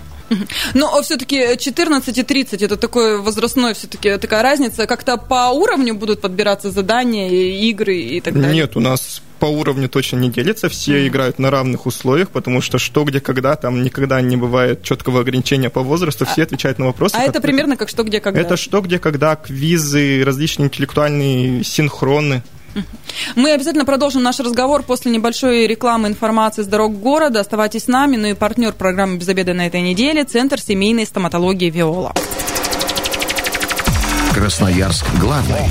Но 0.74 1.02
все-таки 1.02 1.56
14 1.58 2.18
и 2.18 2.22
30 2.22 2.62
это 2.62 2.76
такой 2.76 3.20
возрастной 3.20 3.74
все-таки 3.74 4.18
такая 4.18 4.42
разница. 4.42 4.86
Как-то 4.86 5.16
по 5.16 5.50
уровню 5.50 5.94
будут 5.94 6.20
подбираться 6.20 6.70
задания, 6.70 7.28
игры 7.68 7.96
и 7.96 8.20
так 8.20 8.34
далее? 8.34 8.54
Нет, 8.54 8.76
у 8.76 8.80
нас 8.80 9.20
по 9.38 9.46
уровню 9.46 9.88
точно 9.88 10.16
не 10.16 10.30
делится, 10.30 10.68
все 10.68 11.04
mm. 11.04 11.08
играют 11.08 11.38
на 11.38 11.50
равных 11.50 11.86
условиях, 11.86 12.30
потому 12.30 12.60
что 12.60 12.78
что, 12.78 13.04
где, 13.04 13.20
когда, 13.20 13.56
там 13.56 13.82
никогда 13.82 14.20
не 14.20 14.36
бывает 14.36 14.82
четкого 14.82 15.20
ограничения 15.20 15.70
по 15.70 15.82
возрасту, 15.82 16.24
все 16.26 16.42
а, 16.42 16.44
отвечают 16.44 16.78
на 16.78 16.86
вопросы. 16.86 17.16
А 17.16 17.22
это 17.22 17.40
примерно 17.40 17.76
как 17.76 17.88
что, 17.88 18.02
где, 18.02 18.20
когда? 18.20 18.40
Это 18.40 18.56
что, 18.56 18.80
где, 18.80 18.98
когда, 18.98 19.36
квизы, 19.36 20.22
различные 20.24 20.66
интеллектуальные 20.66 21.64
синхроны. 21.64 22.42
Мы 23.34 23.52
обязательно 23.52 23.84
продолжим 23.84 24.22
наш 24.22 24.38
разговор 24.38 24.82
после 24.82 25.10
небольшой 25.10 25.66
рекламы 25.66 26.08
информации 26.08 26.62
с 26.62 26.66
дорог 26.66 26.98
города. 26.98 27.40
Оставайтесь 27.40 27.84
с 27.84 27.88
нами. 27.88 28.16
Ну 28.16 28.28
и 28.28 28.34
партнер 28.34 28.72
программы 28.72 29.16
«Без 29.16 29.28
обеда» 29.28 29.54
на 29.54 29.66
этой 29.66 29.80
неделе– 29.80 30.24
Центр 30.26 30.60
семейной 30.60 31.06
стоматологии 31.06 31.70
«Виола». 31.70 32.12
Красноярск 34.34 35.06
главный. 35.18 35.70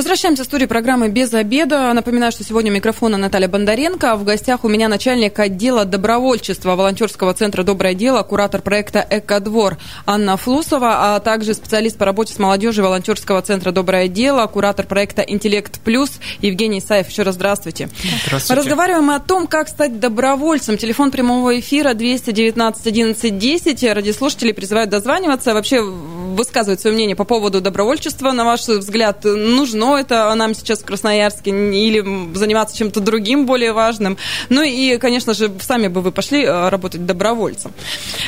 Возвращаемся 0.00 0.44
в 0.44 0.46
студию 0.46 0.66
программы 0.66 1.10
«Без 1.10 1.34
обеда». 1.34 1.92
Напоминаю, 1.92 2.32
что 2.32 2.42
сегодня 2.42 2.72
у 2.72 2.74
микрофона 2.74 3.18
Наталья 3.18 3.48
Бондаренко. 3.48 4.16
В 4.16 4.24
гостях 4.24 4.64
у 4.64 4.68
меня 4.68 4.88
начальник 4.88 5.38
отдела 5.38 5.84
добровольчества 5.84 6.74
волонтерского 6.74 7.34
центра 7.34 7.64
«Доброе 7.64 7.92
дело», 7.92 8.22
куратор 8.22 8.62
проекта 8.62 9.06
«Экодвор» 9.10 9.76
Анна 10.06 10.38
Флусова, 10.38 11.16
а 11.16 11.20
также 11.20 11.52
специалист 11.52 11.98
по 11.98 12.06
работе 12.06 12.32
с 12.32 12.38
молодежью 12.38 12.84
волонтерского 12.84 13.42
центра 13.42 13.72
«Доброе 13.72 14.08
дело», 14.08 14.46
куратор 14.46 14.86
проекта 14.86 15.20
«Интеллект 15.20 15.78
плюс» 15.82 16.12
Евгений 16.40 16.78
Исаев. 16.78 17.10
Еще 17.10 17.22
раз 17.22 17.34
здравствуйте. 17.34 17.90
Здравствуйте. 18.24 18.58
Разговариваем 18.58 19.04
мы 19.04 19.16
о 19.16 19.20
том, 19.20 19.46
как 19.46 19.68
стать 19.68 20.00
добровольцем. 20.00 20.78
Телефон 20.78 21.10
прямого 21.10 21.60
эфира 21.60 21.92
219 21.92 22.86
11 22.86 23.38
10. 23.38 23.82
Радиослушатели 23.92 24.52
призывают 24.52 24.88
дозваниваться. 24.88 25.52
Вообще 25.52 25.82
высказывать 25.82 26.80
свое 26.80 26.94
мнение 26.94 27.16
по 27.16 27.24
поводу 27.24 27.60
добровольчества. 27.60 28.32
На 28.32 28.46
ваш 28.46 28.66
взгляд, 28.66 29.24
нужно 29.24 29.89
это 29.96 30.34
нам 30.34 30.54
сейчас 30.54 30.80
в 30.80 30.84
Красноярске 30.84 31.50
или 31.50 32.34
заниматься 32.34 32.76
чем-то 32.76 33.00
другим 33.00 33.46
более 33.46 33.72
важным. 33.72 34.16
Ну 34.48 34.62
и, 34.62 34.96
конечно 34.98 35.34
же, 35.34 35.52
сами 35.60 35.88
бы 35.88 36.00
вы 36.00 36.12
пошли 36.12 36.44
э, 36.44 36.68
работать 36.68 37.06
добровольцем. 37.06 37.72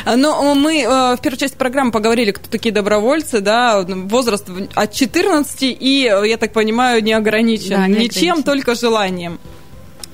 Но 0.04 0.54
мы 0.54 0.83
э, 0.83 1.16
в 1.16 1.21
первой 1.23 1.37
части 1.37 1.57
программы 1.57 1.92
поговорили, 1.92 2.33
кто 2.33 2.49
такие 2.49 2.73
добровольцы, 2.73 3.40
да, 3.40 3.83
возраст 3.83 4.47
от 4.75 4.92
14 4.92 5.62
и, 5.62 6.02
я 6.25 6.37
так 6.37 6.52
понимаю, 6.52 7.02
не 7.02 7.12
ограничен 7.12 7.71
да, 7.71 7.87
не 7.87 7.95
ничем, 7.95 8.33
ограничен. 8.33 8.42
только 8.42 8.75
желанием 8.75 9.38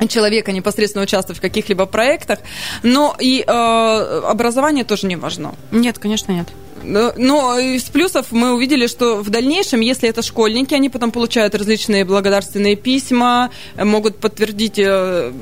человека 0.07 0.53
непосредственно 0.53 1.03
участвовать 1.03 1.39
в 1.39 1.41
каких-либо 1.41 1.87
проектах, 1.87 2.39
но 2.85 3.17
и 3.19 3.43
э, 3.45 3.51
образование 3.51 4.85
тоже 4.85 5.09
не 5.09 5.17
важно. 5.17 5.55
Нет, 5.73 5.99
конечно, 5.99 6.31
нет. 6.31 6.49
Но 6.83 7.59
из 7.59 7.85
плюсов 7.85 8.27
мы 8.31 8.55
увидели, 8.55 8.87
что 8.87 9.17
в 9.17 9.31
дальнейшем, 9.31 9.81
если 9.81 10.09
это 10.09 10.23
школьники, 10.23 10.75
они 10.75 10.89
потом 10.89 11.11
получают 11.11 11.55
различные 11.55 12.05
благодарственные 12.05 12.77
письма, 12.77 13.51
могут 13.77 14.19
подтвердить 14.19 14.79
э, 14.79 15.33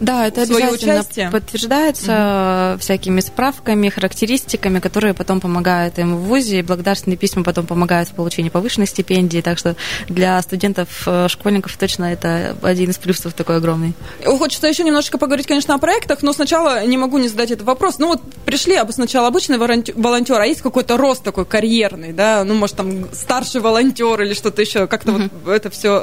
Да, 0.00 0.26
это 0.26 0.46
свое 0.46 0.66
обязательно 0.66 0.94
участие. 0.94 1.30
подтверждается 1.30 2.72
угу. 2.72 2.80
всякими 2.80 3.20
справками, 3.20 3.88
характеристиками, 3.88 4.80
которые 4.80 5.14
потом 5.14 5.40
помогают 5.40 5.98
им 5.98 6.16
в 6.16 6.20
ВУЗе, 6.24 6.60
и 6.60 6.62
благодарственные 6.62 7.16
письма 7.16 7.44
потом 7.44 7.66
помогают 7.66 8.08
в 8.08 8.12
получении 8.12 8.50
повышенной 8.50 8.86
стипендии, 8.86 9.40
так 9.40 9.58
что 9.58 9.76
для 10.08 10.40
студентов, 10.42 10.88
э, 11.06 11.28
школьников 11.28 11.76
точно 11.76 12.04
это 12.04 12.56
один 12.62 12.90
из 12.90 12.98
плюсов 12.98 13.34
такой 13.34 13.56
огромный. 13.56 13.94
Хочется 14.24 14.66
еще 14.66 14.84
немножко 14.84 15.18
поговорить, 15.18 15.46
конечно, 15.46 15.74
о 15.74 15.78
проектах, 15.78 16.22
но 16.22 16.32
сначала 16.32 16.84
не 16.84 16.96
могу 16.96 17.18
не 17.18 17.28
задать 17.28 17.50
этот 17.50 17.66
вопрос. 17.66 17.98
Ну 17.98 18.08
вот 18.08 18.22
пришли, 18.44 18.74
а 18.74 18.86
сначала 18.92 19.28
обычный 19.28 19.58
волонтер, 19.58 20.40
а 20.40 20.46
есть 20.46 20.62
какой-то 20.62 20.85
какой-то 20.86 21.02
рост 21.02 21.22
такой 21.24 21.44
карьерный, 21.44 22.12
да, 22.12 22.44
ну, 22.44 22.54
может, 22.54 22.76
там 22.76 23.12
старший 23.12 23.60
волонтер 23.60 24.22
или 24.22 24.34
что-то 24.34 24.62
еще, 24.62 24.86
как-то 24.86 25.12
mm-hmm. 25.12 25.30
вот 25.44 25.52
это 25.52 25.70
все. 25.70 26.00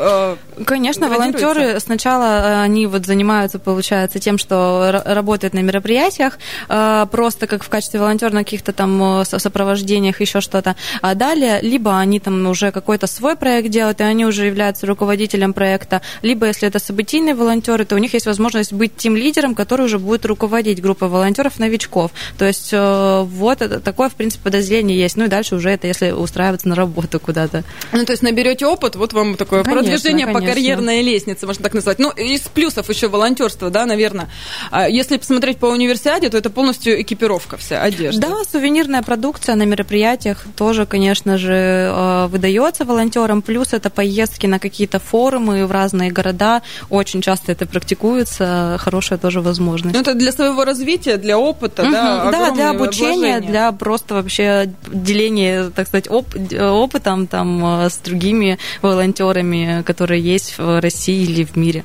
Э, 0.58 0.64
Конечно, 0.66 1.10
волонтеры 1.10 1.80
сначала 1.80 2.26
э, 2.26 2.62
они 2.64 2.88
вот 2.88 3.06
занимаются, 3.06 3.60
получается, 3.60 4.20
тем, 4.20 4.38
что 4.38 5.02
работают 5.06 5.54
на 5.54 5.60
мероприятиях, 5.60 6.38
э, 6.70 7.06
просто 7.12 7.48
как 7.48 7.64
в 7.64 7.70
качестве 7.70 8.00
волонтера 8.00 8.32
на 8.32 8.44
каких-то 8.44 8.74
там 8.74 9.22
э, 9.22 9.26
сопровождениях, 9.26 10.20
еще 10.22 10.42
что-то. 10.42 10.76
А 11.02 11.16
далее, 11.16 11.60
либо 11.62 11.98
они 11.98 12.20
там 12.20 12.46
уже 12.48 12.72
какой-то 12.72 13.08
свой 13.08 13.36
проект 13.36 13.70
делают, 13.70 14.02
и 14.02 14.04
они 14.04 14.26
уже 14.26 14.46
являются 14.46 14.86
руководителем 14.86 15.54
проекта, 15.54 16.02
либо 16.22 16.48
если 16.48 16.68
это 16.68 16.80
событийные 16.80 17.36
волонтеры, 17.36 17.86
то 17.86 17.96
у 17.96 18.00
них 18.00 18.14
есть 18.14 18.26
возможность 18.26 18.74
быть 18.74 18.98
тем 18.98 19.16
лидером, 19.16 19.56
который 19.56 19.86
уже 19.86 19.98
будет 19.98 20.26
руководить 20.26 20.82
группой 20.82 21.08
волонтеров-новичков. 21.08 22.12
То 22.38 22.46
есть 22.46 22.70
э, 22.74 23.22
вот 23.24 23.62
это 23.62 23.80
такое, 23.80 24.10
в 24.10 24.16
принципе, 24.16 24.44
подразделение 24.44 24.73
подразделение 24.74 24.98
есть, 24.98 25.18
ну 25.18 25.26
и 25.26 25.28
дальше 25.28 25.56
уже 25.56 25.70
это 25.70 25.88
если 25.88 26.12
устраиваться 26.12 26.68
на 26.68 26.76
работу 26.76 27.20
куда-то. 27.20 27.64
Ну, 27.92 28.06
то 28.06 28.12
есть 28.12 28.24
наберете 28.24 28.66
опыт, 28.66 28.96
вот 28.96 29.14
вам 29.14 29.36
такое 29.36 29.64
конечно, 29.64 29.84
продвижение 29.84 30.26
конечно. 30.26 30.48
по 30.48 30.54
карьерной 30.54 31.02
лестнице, 31.02 31.46
можно 31.46 31.64
так 31.64 31.74
назвать. 31.74 32.00
Ну, 32.00 32.10
из 32.10 32.42
плюсов 32.42 32.90
еще 32.90 33.08
волонтерство, 33.08 33.70
да, 33.70 33.86
наверное. 33.86 34.30
А 34.72 34.90
если 34.90 35.18
посмотреть 35.18 35.58
по 35.58 35.68
универсиаде, 35.68 36.30
то 36.30 36.38
это 36.38 36.50
полностью 36.50 37.02
экипировка 37.02 37.58
вся, 37.58 37.82
одежда. 37.82 38.22
Да, 38.22 38.36
сувенирная 38.52 39.02
продукция 39.04 39.56
на 39.56 39.64
мероприятиях 39.64 40.44
тоже, 40.56 40.86
конечно 40.86 41.38
же, 41.38 41.54
э, 41.54 42.28
выдается 42.28 42.86
волонтерам. 42.86 43.42
Плюс 43.42 43.74
это 43.74 43.90
поездки 43.90 44.48
на 44.48 44.60
какие-то 44.60 45.00
форумы 45.00 45.66
в 45.66 45.72
разные 45.72 46.12
города. 46.12 46.62
Очень 46.90 47.22
часто 47.22 47.52
это 47.52 47.66
практикуется, 47.66 48.78
хорошая 48.80 49.20
тоже 49.20 49.42
возможность. 49.42 49.96
Ну, 49.96 50.02
это 50.02 50.14
для 50.14 50.32
своего 50.32 50.66
развития, 50.66 51.18
для 51.18 51.38
опыта, 51.38 51.84
угу, 51.84 51.92
да, 51.92 52.32
Да, 52.32 52.52
для 52.52 52.70
обучения, 52.72 53.14
вложения. 53.14 53.42
для 53.42 53.72
просто 53.72 54.16
вообще 54.16 54.63
деление, 54.66 55.70
так 55.70 55.88
сказать, 55.88 56.10
оп 56.10 56.28
опытом 56.60 57.28
там 57.28 57.84
э, 57.84 57.90
с 57.90 57.98
другими 57.98 58.58
волонтерами, 58.82 59.84
которые 59.86 60.22
есть 60.22 60.58
в 60.58 60.82
России 60.82 61.24
или 61.24 61.44
в 61.44 61.56
мире. 61.56 61.84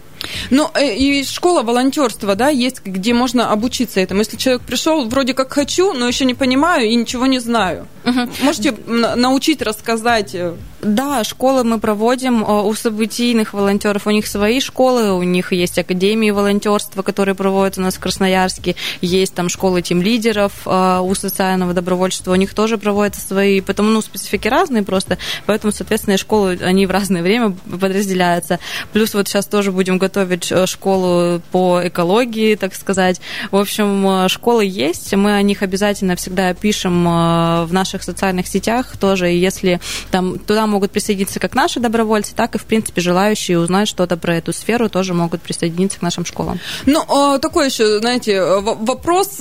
Ну, 0.51 0.71
э, 0.75 0.97
и 0.97 1.25
школа 1.25 1.63
волонтерства, 1.63 2.35
да, 2.35 2.49
есть, 2.49 2.85
где 2.85 3.15
можно 3.15 3.53
обучиться 3.53 4.01
этому. 4.01 4.21
Если 4.21 4.37
человек 4.37 4.63
пришел, 4.63 5.09
вроде 5.09 5.35
как 5.35 5.53
хочу, 5.53 5.93
но 5.93 6.09
еще 6.09 6.25
не 6.25 6.35
понимаю 6.35 6.89
и 6.89 6.95
ничего 6.95 7.27
не 7.27 7.39
знаю. 7.39 7.87
Угу. 8.05 8.31
Можете 8.43 8.75
научить, 8.87 9.63
рассказать? 9.63 10.35
Э? 10.81 10.87
Да, 10.87 11.25
школы 11.25 11.65
мы 11.65 11.79
проводим 11.79 12.45
э, 12.45 12.63
у 12.63 12.75
событийных 12.75 13.55
волонтеров. 13.55 14.07
У 14.07 14.11
них 14.11 14.27
свои 14.27 14.61
школы, 14.61 15.13
у 15.13 15.23
них 15.23 15.53
есть 15.53 15.79
академии 15.79 16.31
волонтерства, 16.31 17.03
которые 17.03 17.35
проводятся 17.35 17.81
у 17.81 17.85
нас 17.85 17.95
в 17.95 18.01
Красноярске. 18.01 18.77
Есть 19.01 19.35
там 19.35 19.49
школы 19.49 19.83
тим-лидеров 19.83 20.53
у 20.67 21.15
социального 21.15 21.75
добровольчества. 21.75 22.33
У 22.33 22.37
них 22.37 22.55
тоже 22.55 22.79
проводятся 22.79 23.27
свои, 23.27 23.61
потому, 23.61 23.91
ну, 23.91 24.01
специфики 24.01 24.49
разные 24.49 24.83
просто. 24.83 25.19
Поэтому, 25.47 25.73
соответственно, 25.73 26.17
школы, 26.17 26.59
они 26.63 26.87
в 26.87 26.91
разное 26.91 27.23
время 27.23 27.55
подразделяются. 27.81 28.59
Плюс 28.93 29.15
вот 29.15 29.29
сейчас 29.29 29.47
тоже 29.47 29.73
будем 29.73 29.99
готовить 29.99 30.51
э, 30.51 30.67
школу 30.67 31.41
по 31.51 31.81
экологии, 31.85 32.55
так 32.55 32.75
сказать. 32.75 33.21
В 33.51 33.57
общем, 33.57 34.07
э, 34.07 34.29
школы 34.29 34.65
есть, 34.65 35.15
мы 35.15 35.35
о 35.35 35.43
них 35.43 35.63
обязательно 35.63 36.17
всегда 36.17 36.55
пишем 36.55 37.07
э, 37.07 37.65
в 37.65 37.73
наших 37.73 38.03
социальных 38.03 38.47
сетях 38.47 38.97
тоже, 38.97 39.33
и 39.33 39.39
если 39.39 39.81
там 40.11 40.39
туда 40.39 40.67
могут 40.69 40.93
присоединиться 40.93 41.41
как 41.41 41.55
наши 41.55 41.81
добровольцы, 41.81 42.35
так 42.35 42.55
и, 42.55 42.59
в 42.59 42.65
принципе, 42.65 43.01
желающие 43.01 43.59
узнать 43.59 43.89
что-то 43.89 44.17
про 44.17 44.37
эту 44.37 44.53
сферу 44.53 44.89
тоже 44.89 45.15
могут 45.15 45.43
присоединиться 45.43 45.99
к 45.99 46.03
нашим 46.03 46.25
школам. 46.25 46.61
Ну, 46.87 47.03
а, 47.09 47.39
такой 47.39 47.67
еще, 47.67 47.99
знаете, 47.99 48.41
вопрос 48.41 49.41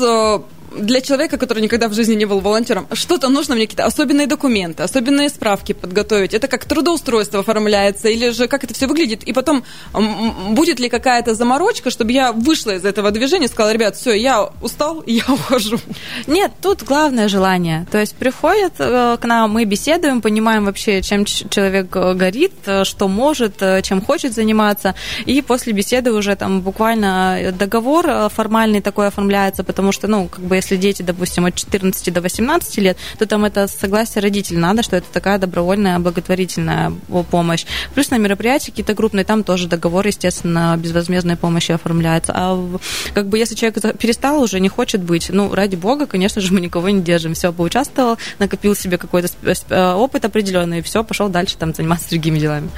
для 0.78 1.02
человека, 1.02 1.38
который 1.38 1.62
никогда 1.62 1.88
в 1.88 1.94
жизни 1.94 2.16
не 2.16 2.26
был 2.26 2.40
волонтером, 2.40 2.88
что-то 2.94 3.30
нужно 3.30 3.56
мне 3.56 3.66
какие-то 3.66 3.86
особенные 3.86 4.28
документы, 4.28 4.84
особенные 4.84 5.30
справки 5.30 5.74
подготовить. 5.74 6.34
Это 6.34 6.48
как 6.48 6.66
трудоустройство 6.66 7.40
оформляется, 7.40 8.10
или 8.10 8.30
же 8.30 8.48
как 8.48 8.64
это 8.64 8.74
все 8.74 8.88
выглядит. 8.88 9.24
И 9.24 9.34
потом, 9.34 9.64
будет 10.50 10.80
ли 10.80 10.90
какая-то 10.90 11.36
заморочка, 11.36 11.90
чтобы 11.90 12.12
я 12.12 12.32
вышла 12.32 12.76
из 12.76 12.86
этого 12.86 13.12
движения 13.12 13.48
сказала, 13.48 13.74
ребят, 13.74 13.96
все, 13.96 14.14
я 14.14 14.50
устал, 14.62 15.04
я 15.08 15.24
ухожу. 15.28 15.80
Нет, 16.28 16.52
тут 16.62 16.84
главное 16.84 17.28
желание. 17.28 17.86
То 17.92 18.00
есть 18.00 18.16
приходят 18.16 18.74
э, 18.80 19.18
к 19.20 19.26
нам, 19.26 19.52
мы 19.52 19.66
беседуем, 19.66 20.22
понимаем 20.22 20.66
вообще, 20.66 21.02
чем 21.02 21.26
человек 21.26 21.96
э, 21.96 22.14
горит, 22.14 22.54
э, 22.66 22.84
что 22.84 23.08
может, 23.08 23.62
чем 23.84 24.02
хочет 24.02 24.34
заниматься. 24.34 24.96
И 25.26 25.42
после 25.42 25.74
беседы 25.74 26.12
уже 26.12 26.36
там 26.36 26.62
буквально 26.62 27.54
договор 27.58 28.30
формальный 28.30 28.82
такой 28.82 29.08
оформляется, 29.08 29.64
потому 29.64 29.92
что, 29.92 30.08
ну, 30.08 30.28
как 30.28 30.42
бы 30.42 30.56
если 30.56 30.67
дети, 30.76 31.02
допустим, 31.02 31.46
от 31.46 31.56
14 31.56 32.14
до 32.14 32.22
18 32.22 32.78
лет, 32.78 32.98
то 33.18 33.26
там 33.26 33.46
это 33.46 33.68
согласие 33.68 34.22
родителей 34.22 34.58
надо, 34.58 34.84
что 34.84 34.96
это 34.96 35.08
такая 35.12 35.38
добровольная 35.38 36.00
благотворительная 36.00 36.92
помощь. 37.32 37.66
Плюс 37.94 38.10
на 38.10 38.18
мероприятия 38.18 38.72
какие-то 38.72 38.96
крупные, 38.96 39.24
там 39.24 39.44
тоже 39.44 39.68
договор, 39.68 40.06
естественно, 40.08 40.76
безвозмездной 40.78 41.36
помощи 41.36 41.72
оформляется. 41.72 42.34
А 42.36 42.78
как 43.14 43.28
бы 43.28 43.38
если 43.38 43.56
человек 43.56 43.98
перестал 43.98 44.42
уже, 44.42 44.60
не 44.60 44.70
хочет 44.70 45.02
быть, 45.02 45.30
ну, 45.30 45.54
ради 45.54 45.76
бога, 45.76 46.06
конечно 46.06 46.42
же, 46.42 46.54
мы 46.54 46.62
никого 46.62 46.90
не 46.90 47.02
держим. 47.02 47.34
Все, 47.34 47.54
поучаствовал, 47.54 48.18
накопил 48.40 48.76
себе 48.76 48.98
какой-то 48.98 49.30
э, 49.70 49.94
опыт 49.94 50.26
определенный, 50.26 50.80
и 50.80 50.82
все, 50.82 51.04
пошел 51.04 51.30
дальше 51.30 51.58
там 51.58 51.74
заниматься 51.74 52.10
другими 52.10 52.40
делами. 52.40 52.70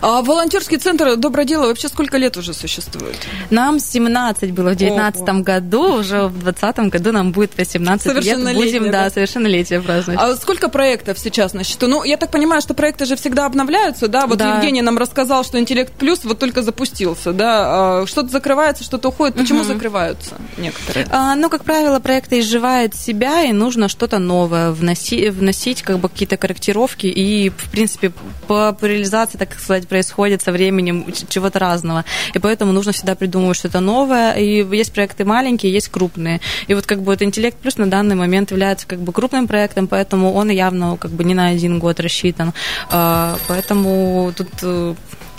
А 0.00 0.22
волонтерский 0.22 0.78
центр 0.78 1.16
«Доброе 1.16 1.44
дело» 1.44 1.66
вообще 1.66 1.88
сколько 1.88 2.16
лет 2.16 2.36
уже 2.36 2.54
существует? 2.54 3.16
Нам 3.50 3.78
17 3.78 4.52
было 4.52 4.70
в 4.70 4.76
2019 4.76 5.44
году, 5.44 5.98
уже 5.98 6.28
в 6.28 6.38
2020 6.42 6.92
году 6.92 7.12
нам 7.18 7.32
будет 7.32 7.56
18 7.56 8.24
лет, 8.24 8.54
будем, 8.54 8.84
да, 8.84 9.04
да, 9.04 9.10
совершеннолетие 9.10 9.80
праздновать. 9.80 10.20
А 10.22 10.36
сколько 10.36 10.68
проектов 10.68 11.18
сейчас 11.18 11.52
на 11.52 11.64
счету? 11.64 11.88
Ну, 11.88 12.04
я 12.04 12.16
так 12.16 12.30
понимаю, 12.30 12.62
что 12.62 12.74
проекты 12.74 13.04
же 13.06 13.16
всегда 13.16 13.46
обновляются, 13.46 14.08
да? 14.08 14.26
Вот 14.26 14.38
да. 14.38 14.56
Евгений 14.56 14.82
нам 14.82 14.98
рассказал, 14.98 15.44
что 15.44 15.58
Интеллект 15.58 15.92
Плюс 15.92 16.24
вот 16.24 16.38
только 16.38 16.62
запустился, 16.62 17.32
да? 17.32 18.02
А 18.02 18.06
что-то 18.06 18.28
закрывается, 18.28 18.84
что-то 18.84 19.08
уходит. 19.08 19.36
Почему 19.36 19.60
угу. 19.60 19.68
закрываются 19.68 20.36
некоторые? 20.56 21.06
А, 21.10 21.34
ну, 21.34 21.48
как 21.50 21.64
правило, 21.64 21.98
проекты 21.98 22.40
изживают 22.40 22.94
себя, 22.94 23.42
и 23.42 23.52
нужно 23.52 23.88
что-то 23.88 24.18
новое 24.18 24.70
вносить, 24.70 25.32
вносить 25.32 25.82
как 25.82 25.98
бы 25.98 26.08
какие-то 26.08 26.36
корректировки, 26.36 27.06
и, 27.06 27.50
в 27.50 27.70
принципе, 27.70 28.12
по 28.46 28.76
реализации, 28.80 29.38
так 29.38 29.58
сказать, 29.58 29.88
происходит 29.88 30.42
со 30.42 30.52
временем 30.52 31.06
чего-то 31.28 31.58
разного. 31.58 32.04
И 32.34 32.38
поэтому 32.38 32.72
нужно 32.72 32.92
всегда 32.92 33.14
придумывать 33.14 33.56
что-то 33.56 33.80
новое. 33.80 34.34
И 34.34 34.64
есть 34.76 34.92
проекты 34.92 35.24
маленькие, 35.24 35.72
есть 35.72 35.88
крупные. 35.88 36.40
И 36.68 36.74
вот 36.74 36.86
как 36.86 37.02
бы 37.02 37.07
вот 37.08 37.22
интеллект 37.22 37.56
плюс 37.58 37.76
на 37.78 37.90
данный 37.90 38.14
момент 38.14 38.50
является 38.50 38.86
как 38.86 39.00
бы 39.00 39.12
крупным 39.12 39.48
проектом, 39.48 39.88
поэтому 39.88 40.32
он 40.32 40.50
явно 40.50 40.96
как 40.96 41.10
бы 41.10 41.24
не 41.24 41.34
на 41.34 41.48
один 41.48 41.78
год 41.78 42.00
рассчитан. 42.00 42.52
А, 42.90 43.36
поэтому 43.48 44.32
тут 44.36 44.48
э, 44.62 44.94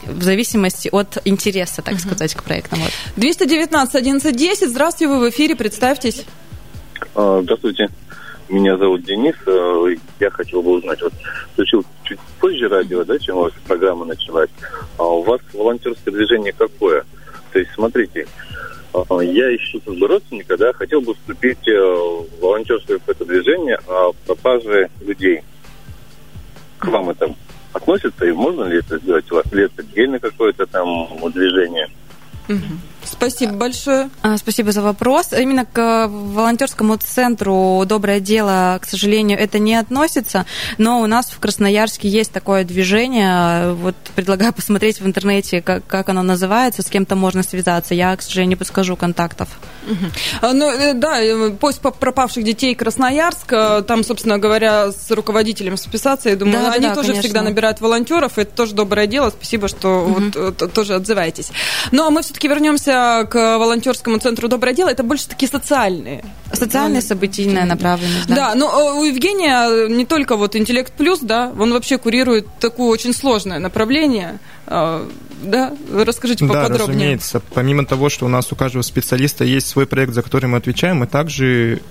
в 0.05 0.23
зависимости 0.23 0.89
от 0.91 1.19
интереса, 1.25 1.81
так 1.81 1.99
сказать, 1.99 2.33
к 2.33 2.43
проектам. 2.43 2.79
Вот. 2.79 2.91
219 3.15 3.95
1110, 3.95 4.69
здравствуйте, 4.69 5.13
вы 5.13 5.19
в 5.19 5.29
эфире, 5.29 5.55
представьтесь. 5.55 6.25
А, 7.15 7.41
здравствуйте, 7.43 7.89
меня 8.49 8.77
зовут 8.77 9.03
Денис. 9.03 9.35
Э, 9.45 9.95
я 10.19 10.29
хотел 10.31 10.61
бы 10.61 10.71
узнать, 10.71 11.01
вот 11.01 11.13
включил 11.53 11.85
чуть 12.03 12.19
позже 12.39 12.67
радио, 12.67 13.03
да, 13.03 13.17
чем 13.19 13.37
у 13.37 13.41
вас 13.43 13.53
программа 13.67 14.05
началась. 14.05 14.49
А 14.97 15.03
у 15.03 15.21
вас 15.21 15.39
волонтерское 15.53 16.13
движение 16.13 16.53
какое? 16.53 17.05
То 17.51 17.59
есть, 17.59 17.71
смотрите, 17.73 18.27
я 19.21 19.55
ищу 19.55 19.79
как 19.81 19.95
бы 19.95 20.07
родственника, 20.07 20.57
да, 20.57 20.73
хотел 20.73 21.01
бы 21.01 21.13
вступить 21.13 21.67
э, 21.67 21.71
в 21.71 22.27
волонтерское 22.41 22.97
какое-то 22.97 23.25
движение 23.25 23.79
о 23.87 24.13
пропаже 24.25 24.89
людей. 25.01 25.41
К 26.79 26.87
вам 26.87 27.09
это 27.09 27.35
относится 27.73 28.25
и 28.25 28.31
можно 28.31 28.63
ли 28.63 28.79
это 28.79 28.97
сделать? 28.97 29.31
У 29.31 29.35
вас 29.35 29.51
ли 29.51 29.63
это 29.63 29.81
отдельно 29.81 30.19
какое-то 30.19 30.65
там 30.65 31.07
движение? 31.31 31.87
Спасибо 33.19 33.51
большое. 33.51 34.09
А, 34.21 34.37
спасибо 34.37 34.71
за 34.71 34.81
вопрос. 34.81 35.33
Именно 35.33 35.65
к 35.65 36.07
волонтерскому 36.07 36.95
центру 36.95 37.83
«Доброе 37.85 38.21
дело», 38.21 38.79
к 38.81 38.85
сожалению, 38.85 39.37
это 39.37 39.59
не 39.59 39.75
относится, 39.75 40.45
но 40.77 41.01
у 41.01 41.05
нас 41.05 41.25
в 41.25 41.37
Красноярске 41.39 42.07
есть 42.07 42.31
такое 42.31 42.63
движение. 42.63 43.73
Вот 43.73 43.95
предлагаю 44.15 44.53
посмотреть 44.59 45.01
в 45.01 45.05
интернете, 45.05 45.61
как, 45.61 45.85
как 45.85 46.07
оно 46.07 46.23
называется, 46.23 46.81
с 46.81 46.85
кем-то 46.85 47.17
можно 47.17 47.43
связаться. 47.43 47.93
Я, 47.93 48.15
к 48.15 48.21
сожалению, 48.21 48.51
не 48.51 48.55
подскажу 48.55 48.95
контактов. 48.95 49.49
Ну, 50.41 50.71
э, 50.71 50.93
да, 50.93 51.21
э, 51.21 51.51
поиск 51.51 51.81
пропавших 51.81 52.43
детей 52.43 52.75
Красноярск, 52.75 53.51
э, 53.51 53.83
там, 53.87 54.03
собственно 54.03 54.37
говоря, 54.37 54.91
с 54.91 55.09
руководителем 55.11 55.77
списаться, 55.77 56.29
я 56.29 56.35
думаю, 56.35 56.65
да, 56.65 56.73
они 56.73 56.87
да, 56.87 56.95
тоже 56.95 57.09
конечно. 57.09 57.23
всегда 57.23 57.41
набирают 57.41 57.81
волонтеров, 57.81 58.37
это 58.37 58.51
тоже 58.51 58.73
доброе 58.73 59.07
дело, 59.07 59.29
спасибо, 59.29 59.67
что 59.67 60.05
угу. 60.05 60.23
вот 60.35 60.73
тоже 60.73 60.95
отзываетесь. 60.95 61.51
Ну, 61.91 62.05
а 62.05 62.09
мы 62.09 62.21
все-таки 62.21 62.47
вернемся 62.47 63.27
к 63.29 63.57
волонтерскому 63.57 64.19
центру 64.19 64.47
«Доброе 64.47 64.73
дело», 64.73 64.89
это 64.89 65.03
больше 65.03 65.27
такие 65.27 65.49
социальные. 65.49 66.23
Социальная, 66.51 67.01
событийная 67.01 67.65
направленность, 67.65 68.27
да. 68.27 68.35
Да, 68.35 68.55
но 68.55 68.99
у 68.99 69.03
Евгения 69.03 69.87
не 69.87 70.05
только 70.05 70.35
вот 70.35 70.55
«Интеллект 70.55 70.91
плюс», 70.93 71.19
да, 71.19 71.51
он 71.59 71.73
вообще 71.73 71.97
курирует 71.97 72.47
такое 72.59 72.87
очень 72.87 73.13
сложное 73.13 73.59
направление, 73.59 74.39
да? 75.41 75.75
Расскажите 75.91 76.45
поподробнее. 76.45 76.77
Да, 76.77 76.85
разумеется. 76.85 77.41
Помимо 77.53 77.85
того, 77.85 78.09
что 78.09 78.25
у 78.25 78.29
нас 78.29 78.51
у 78.51 78.55
каждого 78.55 78.81
специалиста 78.81 79.43
есть 79.43 79.67
свой 79.67 79.85
проект, 79.87 80.13
за 80.13 80.21
который 80.21 80.47
мы 80.47 80.57
отвечаем, 80.57 80.97
мы 80.97 81.07
также 81.07 81.81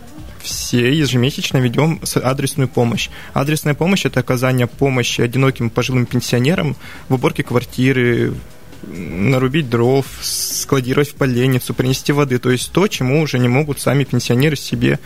все 0.42 0.92
ежемесячно 0.96 1.58
ведем 1.58 2.00
адресную 2.22 2.68
помощь. 2.68 3.08
Адресная 3.34 3.74
помощь– 3.74 4.04
это 4.04 4.20
оказание 4.20 4.66
помощи 4.66 5.20
одиноким 5.20 5.70
пожилым 5.70 6.06
пенсионерам 6.06 6.76
в 7.08 7.14
уборке 7.14 7.42
квартиры, 7.42 8.34
нарубить 8.82 9.68
дров, 9.68 10.06
складировать 10.20 11.10
в 11.10 11.14
поленницу, 11.14 11.74
принести 11.74 12.12
воды. 12.12 12.38
То 12.38 12.50
есть 12.50 12.70
то, 12.72 12.86
чему 12.86 13.20
уже 13.20 13.38
не 13.38 13.48
могут 13.48 13.80
сами 13.80 14.04
пенсионеры 14.04 14.56
себе 14.56 14.98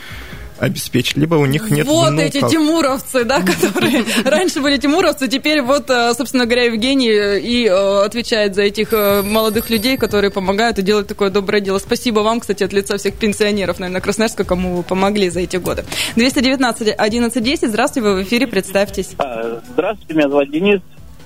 обеспечить, 0.63 1.17
либо 1.17 1.35
у 1.35 1.47
них 1.47 1.71
нет 1.71 1.87
Вот 1.87 2.11
внуков. 2.11 2.27
эти 2.27 2.49
тимуровцы, 2.49 3.25
да, 3.25 3.41
которые 3.41 4.05
раньше 4.25 4.61
были 4.61 4.77
тимуровцы, 4.77 5.27
теперь 5.27 5.61
вот, 5.61 5.91
э, 5.91 6.15
собственно 6.15 6.47
говоря, 6.47 6.67
Евгений 6.67 7.11
э, 7.11 7.41
и 7.41 7.67
э, 7.67 8.05
отвечает 8.05 8.55
за 8.55 8.63
этих 8.63 8.93
молодых 8.93 9.71
людей, 9.71 9.97
которые 9.97 10.31
помогают 10.31 10.79
и 10.79 10.83
делают 10.83 11.09
такое 11.09 11.31
доброе 11.31 11.61
дело. 11.61 11.79
Спасибо 11.79 12.21
вам, 12.21 12.39
кстати, 12.39 12.63
от 12.63 12.73
лица 12.73 12.97
всех 12.97 13.15
пенсионеров, 13.15 13.81
наверное, 13.81 14.01
Красноярска, 14.01 14.45
кому 14.45 14.77
вы 14.77 14.83
помогли 14.85 15.31
за 15.31 15.41
эти 15.41 15.57
годы. 15.57 15.85
219 16.15 16.91
1110, 16.91 17.69
здравствуйте, 17.69 18.09
вы 18.09 18.15
в 18.17 18.23
эфире, 18.23 18.47
представьтесь. 18.47 19.11
А, 19.19 19.61
здравствуйте, 19.73 20.15
меня 20.15 20.29
зовут 20.29 20.51
Денис. 20.51 20.81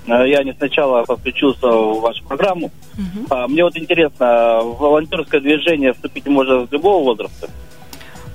Я 0.06 0.44
не 0.44 0.54
сначала 0.54 1.02
подключился 1.02 1.66
в 1.66 2.00
вашу 2.00 2.24
программу. 2.24 2.70
Угу. 2.94 3.48
Мне 3.48 3.64
вот 3.64 3.76
интересно, 3.76 4.60
в 4.62 4.78
волонтерское 4.78 5.40
движение 5.40 5.94
вступить 5.94 6.26
можно 6.26 6.64
с 6.64 6.70
любого 6.70 7.02
возраста? 7.02 7.50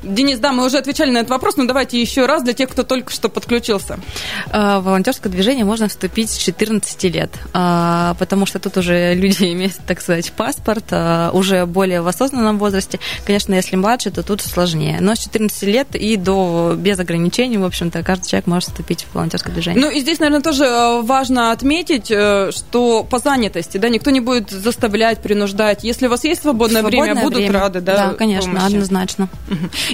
Денис, 0.03 0.39
да, 0.39 0.51
мы 0.51 0.65
уже 0.65 0.77
отвечали 0.77 1.11
на 1.11 1.19
этот 1.19 1.29
вопрос, 1.29 1.57
но 1.57 1.65
давайте 1.65 2.01
еще 2.01 2.25
раз 2.25 2.43
для 2.43 2.53
тех, 2.53 2.69
кто 2.69 2.83
только 2.83 3.11
что 3.11 3.29
подключился. 3.29 3.99
В 4.47 4.81
волонтерское 4.81 5.31
движение 5.31 5.65
можно 5.65 5.87
вступить 5.87 6.29
с 6.29 6.37
14 6.37 7.03
лет, 7.05 7.31
а, 7.53 8.15
потому 8.15 8.45
что 8.45 8.59
тут 8.59 8.77
уже 8.77 9.13
люди 9.13 9.43
имеют, 9.53 9.75
так 9.85 10.01
сказать, 10.01 10.31
паспорт, 10.31 10.85
а, 10.91 11.31
уже 11.33 11.65
более 11.65 12.01
в 12.01 12.07
осознанном 12.07 12.57
возрасте. 12.57 12.99
Конечно, 13.25 13.53
если 13.53 13.75
младше, 13.75 14.11
то 14.11 14.23
тут 14.23 14.41
сложнее. 14.41 14.97
Но 14.99 15.15
с 15.15 15.19
14 15.19 15.63
лет 15.63 15.95
и 15.95 16.17
до 16.17 16.75
без 16.77 16.99
ограничений, 16.99 17.57
в 17.57 17.65
общем-то, 17.65 18.03
каждый 18.03 18.29
человек 18.29 18.47
может 18.47 18.69
вступить 18.69 19.05
в 19.09 19.15
волонтерское 19.15 19.53
движение. 19.53 19.81
Ну 19.81 19.91
и 19.91 19.99
здесь, 19.99 20.19
наверное, 20.19 20.41
тоже 20.41 20.65
э, 20.65 21.01
важно 21.01 21.51
отметить, 21.51 22.09
э, 22.09 22.51
что 22.51 23.03
по 23.03 23.19
занятости, 23.19 23.77
да, 23.77 23.89
никто 23.89 24.09
не 24.11 24.19
будет 24.19 24.49
заставлять, 24.49 25.21
принуждать. 25.21 25.83
Если 25.83 26.07
у 26.07 26.09
вас 26.09 26.23
есть 26.23 26.41
свободное, 26.41 26.81
свободное 26.81 27.13
время, 27.13 27.23
будут 27.23 27.37
время. 27.39 27.59
рады, 27.59 27.81
да? 27.81 28.09
Да, 28.09 28.13
конечно, 28.13 28.51
помощи. 28.51 28.65
однозначно. 28.65 29.29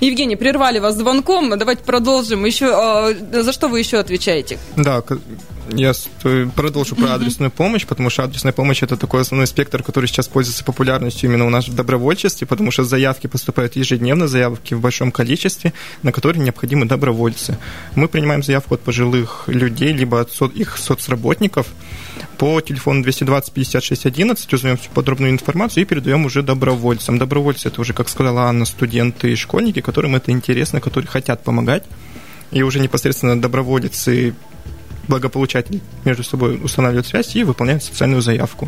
Евгений, 0.02 0.36
прервали 0.36 0.80
вас 0.80 0.96
звонком. 0.96 1.58
Давайте 1.58 1.84
продолжим. 1.84 2.46
Еще, 2.46 2.68
а, 2.74 3.14
за 3.14 3.52
что 3.52 3.68
вы 3.68 3.80
еще 3.80 3.98
отвечаете? 3.98 4.58
Да, 4.76 5.02
я 5.74 5.94
продолжу 6.56 6.96
про 6.96 7.16
адресную 7.16 7.52
помощь, 7.52 7.86
потому 7.86 8.10
что 8.10 8.24
адресная 8.24 8.54
помощь 8.54 8.84
это 8.84 8.96
такой 8.96 9.22
основной 9.22 9.48
спектр, 9.48 9.84
который 9.84 10.06
сейчас 10.06 10.28
пользуется 10.28 10.64
популярностью 10.64 11.30
именно 11.30 11.46
у 11.46 11.50
нас 11.50 11.68
в 11.68 11.76
добровольчестве, 11.76 12.48
потому 12.48 12.72
что 12.72 12.84
заявки 12.84 13.28
поступают 13.28 13.76
ежедневно, 13.76 14.28
заявки 14.28 14.74
в 14.74 14.80
большом 14.80 15.12
количестве, 15.12 15.74
на 16.04 16.12
которые 16.12 16.42
необходимы 16.44 16.86
добровольцы. 16.86 17.58
Мы 17.96 18.08
принимаем 18.08 18.44
заявку 18.44 18.76
от 18.76 18.82
пожилых 18.82 19.44
людей, 19.48 19.92
либо 19.92 20.22
от 20.22 20.32
их 20.56 20.78
соцработников 20.78 21.68
по 22.38 22.62
телефону 22.62 23.04
220 23.04 23.54
56 23.54 24.06
11, 24.06 24.54
узнаем 24.54 24.78
всю 24.78 24.90
подробную 24.92 25.32
информацию 25.32 25.84
и 25.84 25.86
передаем 25.86 26.26
уже 26.26 26.44
добровольцам. 26.44 27.18
Добровольцы 27.18 27.70
это 27.70 27.82
уже, 27.82 27.94
как 27.94 28.10
сказала 28.10 28.44
Анна, 28.44 28.66
студенты 28.66 29.32
и 29.32 29.36
школьники, 29.36 29.82
которым 29.82 30.16
это 30.16 30.32
интересно, 30.32 30.80
которые 30.80 31.10
хотят 31.10 31.44
помогать 31.44 31.84
и 32.52 32.62
уже 32.62 32.80
непосредственно 32.80 33.40
доброволец 33.40 34.08
и 34.08 34.34
благополучатель 35.08 35.82
между 36.06 36.24
собой 36.24 36.60
устанавливают 36.64 37.08
связь 37.08 37.36
и 37.36 37.44
выполняют 37.44 37.84
социальную 37.84 38.22
заявку. 38.22 38.68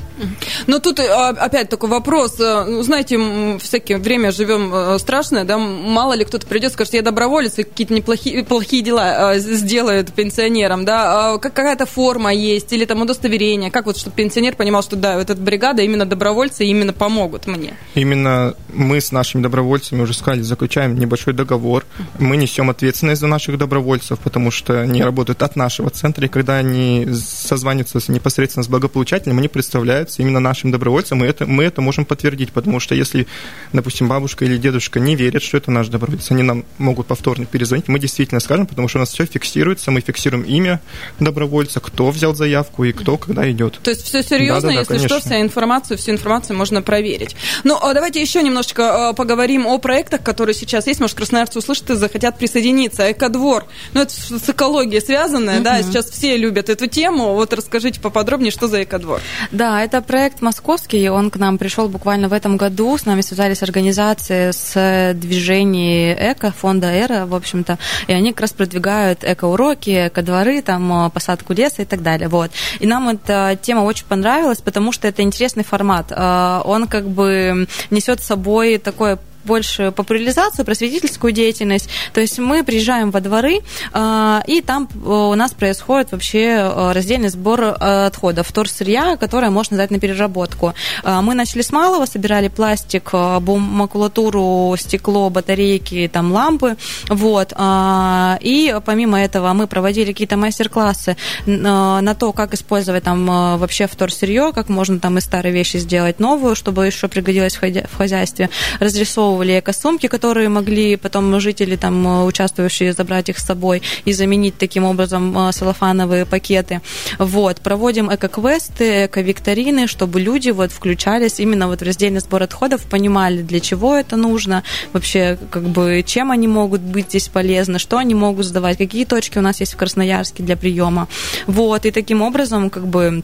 Но 0.68 0.80
тут 0.80 1.00
а, 1.00 1.30
опять 1.30 1.70
такой 1.70 1.90
вопрос. 1.90 2.40
Э, 2.40 2.66
ну, 2.66 2.84
знаете, 2.84 3.58
всякое 3.60 3.98
время 3.98 4.32
живем 4.32 4.74
э, 4.74 5.00
страшное, 5.00 5.44
да, 5.44 5.58
мало 5.58 6.14
ли 6.14 6.26
кто-то 6.26 6.48
придет, 6.48 6.74
скажет, 6.74 6.94
я 6.94 7.02
доброволец, 7.02 7.60
и 7.60 7.64
какие-то 7.64 7.94
неплохие 7.94 8.44
плохие 8.44 8.84
дела 8.84 9.36
э, 9.36 9.40
сделают 9.40 10.14
пенсионерам, 10.14 10.86
да, 10.86 11.34
а 11.34 11.38
какая-то 11.38 11.86
форма 11.86 12.34
есть, 12.34 12.72
или 12.74 12.86
там 12.86 13.02
удостоверение, 13.02 13.72
как 13.72 13.86
вот, 13.86 13.98
чтобы 13.98 14.16
пенсионер 14.16 14.56
понимал, 14.56 14.84
что 14.84 14.96
да, 14.96 15.20
эта 15.20 15.36
бригада 15.36 15.82
именно 15.82 16.06
добровольцы 16.06 16.66
именно 16.66 16.94
помогут 16.94 17.48
мне. 17.48 17.74
Именно 17.96 18.56
мы 18.74 19.02
с 19.02 19.12
нашими 19.12 19.42
добровольцами 19.42 20.02
уже 20.02 20.14
сказали, 20.14 20.42
заключаем 20.42 20.98
небольшой 20.98 21.34
договор, 21.34 21.86
мы 22.20 22.38
несем 22.38 22.70
ответственность 22.70 23.22
за 23.22 23.28
наших 23.28 23.58
добровольцев, 23.58 24.20
потому 24.20 24.52
что 24.52 24.82
они 24.82 25.04
работают 25.04 25.42
от 25.44 25.56
нашего 25.56 25.90
центра, 25.90 26.26
когда 26.30 26.58
они 26.58 27.08
созваниваются 27.14 28.12
непосредственно 28.12 28.64
с 28.64 28.68
благополучателем, 28.68 29.38
они 29.38 29.48
представляются 29.48 30.22
именно 30.22 30.40
нашим 30.40 30.72
добровольцам, 30.72 31.24
и 31.24 31.28
это, 31.28 31.46
мы 31.46 31.64
это 31.64 31.82
можем 31.82 32.06
подтвердить, 32.06 32.52
потому 32.52 32.80
что 32.80 32.96
если, 32.96 33.28
допустим, 33.74 34.08
бабушка 34.08 34.46
или 34.46 34.58
дедушка 34.58 35.00
не 35.00 35.16
верят, 35.16 35.44
что 35.44 35.58
это 35.58 35.72
наш 35.72 35.88
доброволец, 35.88 36.32
они 36.32 36.44
нам 36.44 36.66
могут 36.78 37.08
повторно 37.08 37.46
перезвонить, 37.46 37.88
мы 37.88 38.00
действительно 38.00 38.40
скажем, 38.40 38.68
потому 38.68 38.88
что 38.88 39.00
у 39.00 39.02
нас 39.02 39.10
все 39.10 39.26
фиксируется, 39.26 39.92
мы 39.92 40.02
фиксируем 40.02 40.44
имя 40.44 40.82
добровольца, 41.20 41.80
кто 41.80 42.10
взял 42.12 42.36
заявку 42.36 42.84
и 42.84 42.92
кто 42.92 43.18
когда 43.18 43.50
идет. 43.52 43.80
То 43.84 43.92
есть 43.92 44.04
все 44.04 44.24
серьезно, 44.24 44.62
да, 44.62 44.68
да, 44.68 44.74
да, 44.74 44.80
если 44.80 44.94
конечно. 44.94 45.20
что, 45.20 45.28
вся 45.28 45.42
информацию, 45.42 45.98
всю 45.98 46.12
информацию 46.12 46.58
можно 46.58 46.82
проверить. 46.82 47.36
Ну, 47.64 47.78
а 47.82 47.94
давайте 47.94 48.22
еще 48.22 48.42
немножечко 48.44 49.10
а, 49.10 49.14
поговорим 49.14 49.68
о 49.68 49.78
проектах, 49.80 50.24
которые 50.24 50.56
сейчас 50.56 50.88
есть. 50.88 51.00
Может, 51.00 51.18
красноярцы 51.18 51.60
услышат 51.60 51.90
и 51.90 51.96
захотят 51.96 52.38
присоединиться. 52.38 53.12
Экодвор. 53.12 53.66
Ну, 53.94 54.02
это 54.02 54.14
с 54.14 54.50
экологией 54.50 55.02
связанное, 55.02 55.58
угу. 55.58 55.64
да, 55.64 55.82
сейчас 55.82 56.10
все 56.20 56.36
любят 56.36 56.70
эту 56.70 56.88
тему. 56.88 57.34
Вот 57.34 57.54
расскажите 57.54 58.02
поподробнее, 58.02 58.52
что 58.52 58.68
за 58.68 58.84
экодвор. 58.84 59.22
Да, 59.52 59.82
это 59.82 60.02
проект 60.02 60.42
московский, 60.42 61.08
он 61.10 61.32
к 61.32 61.38
нам 61.38 61.58
пришел 61.58 61.88
буквально 61.88 62.28
в 62.28 62.34
этом 62.34 62.58
году. 62.58 62.98
С 62.98 63.06
нами 63.06 63.22
связались 63.22 63.64
организации 63.64 64.52
с 64.52 65.14
движения 65.14 66.14
эко, 66.32 66.52
фонда 66.52 66.88
Эра, 66.88 67.26
в 67.26 67.34
общем-то, 67.34 67.78
и 68.08 68.12
они 68.12 68.34
как 68.34 68.42
раз 68.42 68.52
продвигают 68.52 69.24
эко-уроки, 69.24 70.08
эко-дворы, 70.08 70.62
там, 70.62 71.06
э, 71.06 71.10
посадку 71.10 71.54
леса 71.54 71.84
и 71.84 71.86
так 71.86 72.04
далее. 72.04 72.28
Вот. 72.28 72.52
И 72.82 72.86
нам 72.86 73.08
эта 73.08 73.58
тема 73.62 73.82
очень 73.82 74.06
понравилась, 74.06 74.60
потому 74.60 74.92
что 74.92 75.08
это 75.08 75.22
интересный 75.22 75.64
формат. 75.64 76.12
Э, 76.12 76.60
он 76.66 76.88
как 76.88 77.08
бы 77.08 77.66
несет 77.92 78.20
с 78.20 78.26
собой 78.26 78.78
такое 78.78 79.20
больше 79.44 79.92
популяризацию, 79.92 80.66
просветительскую 80.66 81.32
деятельность. 81.32 81.90
То 82.14 82.22
есть 82.22 82.40
мы 82.40 82.64
приезжаем 82.64 83.12
во 83.12 83.20
дворы, 83.20 83.62
а, 83.94 84.44
и 84.48 84.62
там 84.62 84.88
э, 84.94 85.10
у 85.10 85.36
нас 85.36 85.54
происходит 85.54 86.12
вообще 86.12 86.46
э, 86.46 86.92
раздельный 86.92 87.30
сбор 87.30 87.62
э, 87.62 88.06
отходов, 88.06 88.48
вторсырья, 88.48 89.18
которое 89.18 89.50
можно 89.50 89.78
дать 89.78 89.92
на 89.92 90.00
переработку. 90.00 90.74
А, 91.04 91.22
мы 91.22 91.34
начали 91.34 91.62
с 91.62 91.72
малого, 91.72 92.06
собирали 92.06 92.48
пластик, 92.48 93.14
макулатуру, 93.14 94.76
стекло, 94.78 95.30
батарейки, 95.30 96.10
там 96.12 96.32
лампы, 96.32 96.78
вот. 97.08 97.54
А, 97.56 98.38
и 98.42 98.76
помимо 98.86 99.20
этого 99.20 99.52
мы 99.54 99.68
проводили 99.68 100.12
какие-то 100.12 100.38
мастер-классы 100.38 101.18
на 101.46 102.16
то, 102.16 102.34
как 102.34 102.54
использовать 102.54 103.04
там 103.04 103.26
вообще 103.58 103.88
вторсырье, 103.88 104.52
как 104.54 104.70
можно 104.70 105.00
там 105.00 105.18
из 105.18 105.24
старой 105.24 105.52
вещи 105.52 105.78
сделать 105.78 106.20
новую, 106.20 106.56
чтобы 106.56 106.86
еще 106.86 107.08
пригодилось 107.08 107.56
в 107.56 107.98
хозяйстве. 107.98 108.50
Разрисовывали 108.80 109.29
организовывали 109.30 109.60
экосумки, 109.60 110.08
которые 110.08 110.50
могли 110.50 110.96
потом 110.96 111.40
жители, 111.40 111.76
там, 111.76 112.08
э, 112.08 112.26
участвующие, 112.26 112.94
забрать 112.94 113.30
их 113.30 113.40
с 113.40 113.46
собой 113.46 113.82
и 114.06 114.14
заменить 114.14 114.58
таким 114.58 114.84
образом 114.84 115.38
э, 115.38 115.52
салофановые 115.52 116.26
пакеты. 116.26 116.82
Вот. 117.20 117.62
Проводим 117.62 118.10
эко-квесты, 118.10 119.06
эко-викторины, 119.06 119.88
чтобы 119.88 120.22
люди 120.22 120.52
вот 120.52 120.72
включались 120.72 121.40
именно 121.40 121.68
вот 121.68 121.82
в 121.82 121.86
раздельный 121.86 122.20
сбор 122.20 122.44
отходов, 122.44 122.82
понимали, 122.82 123.42
для 123.42 123.60
чего 123.60 123.96
это 123.96 124.18
нужно, 124.18 124.64
вообще, 124.94 125.38
как 125.52 125.64
бы, 125.64 126.04
чем 126.06 126.32
они 126.32 126.48
могут 126.48 126.82
быть 126.82 127.08
здесь 127.10 127.28
полезны, 127.28 127.80
что 127.80 127.98
они 127.98 128.16
могут 128.16 128.46
сдавать, 128.46 128.78
какие 128.78 129.06
точки 129.06 129.40
у 129.40 129.42
нас 129.42 129.60
есть 129.60 129.74
в 129.74 129.78
Красноярске 129.78 130.44
для 130.44 130.56
приема. 130.56 131.08
Вот. 131.48 131.86
И 131.86 131.92
таким 131.92 132.22
образом, 132.22 132.70
как 132.70 132.88
бы, 132.88 133.24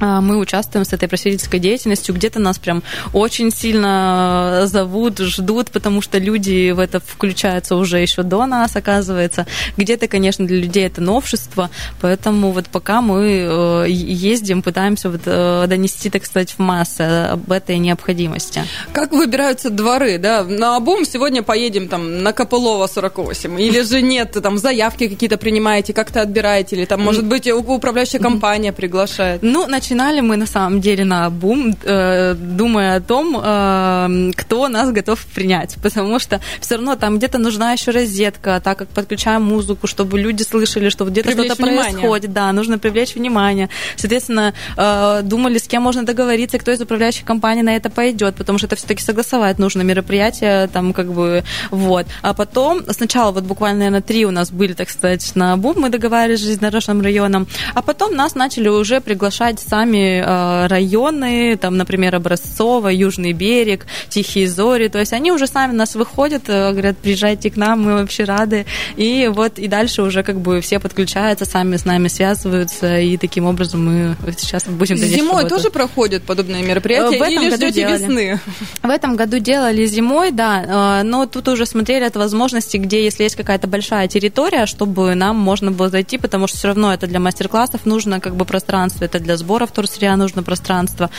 мы 0.00 0.38
участвуем 0.38 0.84
с 0.84 0.92
этой 0.92 1.08
просветительской 1.08 1.58
деятельностью. 1.60 2.14
Где-то 2.14 2.38
нас 2.38 2.58
прям 2.58 2.82
очень 3.12 3.50
сильно 3.50 4.62
зовут, 4.64 5.18
ждут, 5.18 5.70
потому 5.70 6.00
что 6.00 6.18
люди 6.18 6.70
в 6.70 6.78
это 6.78 7.00
включаются 7.00 7.76
уже 7.76 7.98
еще 8.00 8.22
до 8.22 8.46
нас, 8.46 8.76
оказывается. 8.76 9.46
Где-то, 9.76 10.08
конечно, 10.08 10.46
для 10.46 10.58
людей 10.58 10.86
это 10.86 11.00
новшество, 11.00 11.70
поэтому 12.00 12.52
вот 12.52 12.66
пока 12.66 13.00
мы 13.00 13.46
э, 13.48 13.86
ездим, 13.88 14.62
пытаемся 14.62 15.10
вот 15.10 15.22
э, 15.24 15.66
донести, 15.66 16.10
так 16.10 16.24
сказать, 16.26 16.52
в 16.52 16.58
массы 16.58 17.02
об 17.02 17.50
этой 17.50 17.78
необходимости. 17.78 18.62
Как 18.92 19.12
выбираются 19.12 19.70
дворы, 19.70 20.18
да? 20.18 20.44
На 20.44 20.76
обум 20.76 21.04
сегодня 21.04 21.42
поедем 21.42 21.88
там 21.88 22.22
на 22.22 22.32
Копылова 22.32 22.86
48, 22.86 23.60
или 23.60 23.80
же 23.82 24.02
нет, 24.02 24.36
там 24.42 24.58
заявки 24.58 25.08
какие-то 25.08 25.38
принимаете, 25.38 25.92
как-то 25.92 26.22
отбираете, 26.22 26.76
или 26.76 26.84
там, 26.84 27.02
может 27.02 27.24
быть, 27.24 27.50
управляющая 27.50 28.20
компания 28.20 28.72
приглашает? 28.72 29.42
Ну, 29.42 29.66
начинали 29.84 30.20
мы 30.20 30.36
на 30.36 30.46
самом 30.46 30.80
деле 30.80 31.04
на 31.04 31.28
бум, 31.30 31.76
э, 31.84 32.34
думая 32.34 32.96
о 32.96 33.00
том, 33.00 33.38
э, 33.42 34.30
кто 34.34 34.68
нас 34.68 34.90
готов 34.92 35.20
принять, 35.34 35.76
потому 35.82 36.18
что 36.18 36.40
все 36.60 36.76
равно 36.76 36.96
там 36.96 37.18
где-то 37.18 37.38
нужна 37.38 37.72
еще 37.72 37.90
розетка, 37.90 38.60
так 38.64 38.78
как 38.78 38.88
подключаем 38.88 39.42
музыку, 39.42 39.86
чтобы 39.86 40.18
люди 40.18 40.42
слышали, 40.42 40.88
что 40.88 41.04
где-то 41.04 41.32
что-то 41.32 41.56
происходит, 41.56 42.32
да, 42.32 42.52
нужно 42.52 42.78
привлечь 42.78 43.14
внимание. 43.14 43.68
Соответственно, 43.96 44.54
э, 44.76 45.20
думали, 45.22 45.58
с 45.58 45.68
кем 45.68 45.82
можно 45.82 46.02
договориться, 46.02 46.58
кто 46.58 46.72
из 46.72 46.80
управляющей 46.80 47.24
компании 47.24 47.62
на 47.62 47.76
это 47.76 47.90
пойдет, 47.90 48.36
потому 48.36 48.58
что 48.58 48.66
это 48.66 48.76
все-таки 48.76 49.02
согласовать 49.02 49.58
нужно 49.58 49.82
мероприятие, 49.82 50.66
там 50.68 50.94
как 50.94 51.12
бы 51.12 51.44
вот. 51.70 52.06
А 52.22 52.32
потом 52.32 52.82
сначала 52.90 53.32
вот 53.32 53.44
буквально, 53.44 53.78
наверное, 53.80 54.00
три 54.00 54.24
у 54.24 54.30
нас 54.30 54.50
были, 54.50 54.72
так 54.72 54.88
сказать, 54.88 55.32
на 55.34 55.56
бум, 55.58 55.74
мы 55.76 55.90
договаривались 55.90 56.40
с 56.40 56.44
железнодорожным 56.44 57.02
районом, 57.02 57.46
а 57.74 57.82
потом 57.82 58.14
нас 58.14 58.34
начали 58.34 58.68
уже 58.68 59.00
приглашать 59.00 59.60
сами 59.74 60.22
э, 60.24 60.66
районы, 60.68 61.56
там, 61.56 61.76
например, 61.76 62.14
Образцово, 62.14 62.90
Южный 62.90 63.32
берег, 63.32 63.86
Тихие 64.08 64.46
Зори, 64.46 64.86
то 64.86 65.00
есть 65.00 65.12
они 65.12 65.32
уже 65.32 65.48
сами 65.48 65.72
нас 65.72 65.96
выходят, 65.96 66.44
э, 66.46 66.70
говорят, 66.70 66.96
приезжайте 66.96 67.50
к 67.50 67.56
нам, 67.56 67.82
мы 67.82 67.94
вообще 67.94 68.22
рады, 68.22 68.66
и 68.96 69.28
вот 69.34 69.58
и 69.58 69.66
дальше 69.66 70.02
уже 70.02 70.22
как 70.22 70.38
бы 70.38 70.60
все 70.60 70.78
подключаются, 70.78 71.44
сами 71.44 71.76
с 71.76 71.84
нами 71.84 72.06
связываются, 72.06 73.00
и 73.00 73.16
таким 73.16 73.46
образом 73.46 73.84
мы 73.84 74.16
сейчас 74.38 74.64
будем, 74.66 74.96
Зимой 74.96 75.48
тоже 75.48 75.70
проходят 75.70 76.22
подобные 76.22 76.62
мероприятия, 76.62 77.18
в 77.18 77.22
этом 77.22 77.42
или 77.42 77.50
году 77.50 77.70
делали. 77.70 78.02
весны? 78.02 78.40
В 78.82 78.90
этом 78.90 79.16
году 79.16 79.38
делали 79.40 79.86
зимой, 79.86 80.30
да, 80.30 81.02
но 81.02 81.26
тут 81.26 81.48
уже 81.48 81.66
смотрели 81.66 82.04
от 82.04 82.14
возможности, 82.14 82.76
где, 82.76 83.02
если 83.02 83.24
есть 83.24 83.34
какая-то 83.34 83.66
большая 83.66 84.06
территория, 84.06 84.66
чтобы 84.66 85.16
нам 85.16 85.36
можно 85.36 85.72
было 85.72 85.88
зайти, 85.88 86.16
потому 86.16 86.46
что 86.46 86.58
все 86.58 86.68
равно 86.68 86.94
это 86.94 87.08
для 87.08 87.18
мастер-классов 87.18 87.80
нужно 87.86 88.20
как 88.20 88.36
бы 88.36 88.44
пространство, 88.44 89.04
это 89.04 89.18
для 89.18 89.36
сбора 89.36 89.63
в 89.66 89.72
Турсырья 89.72 90.16
нужно 90.16 90.42
пространство. 90.42 91.10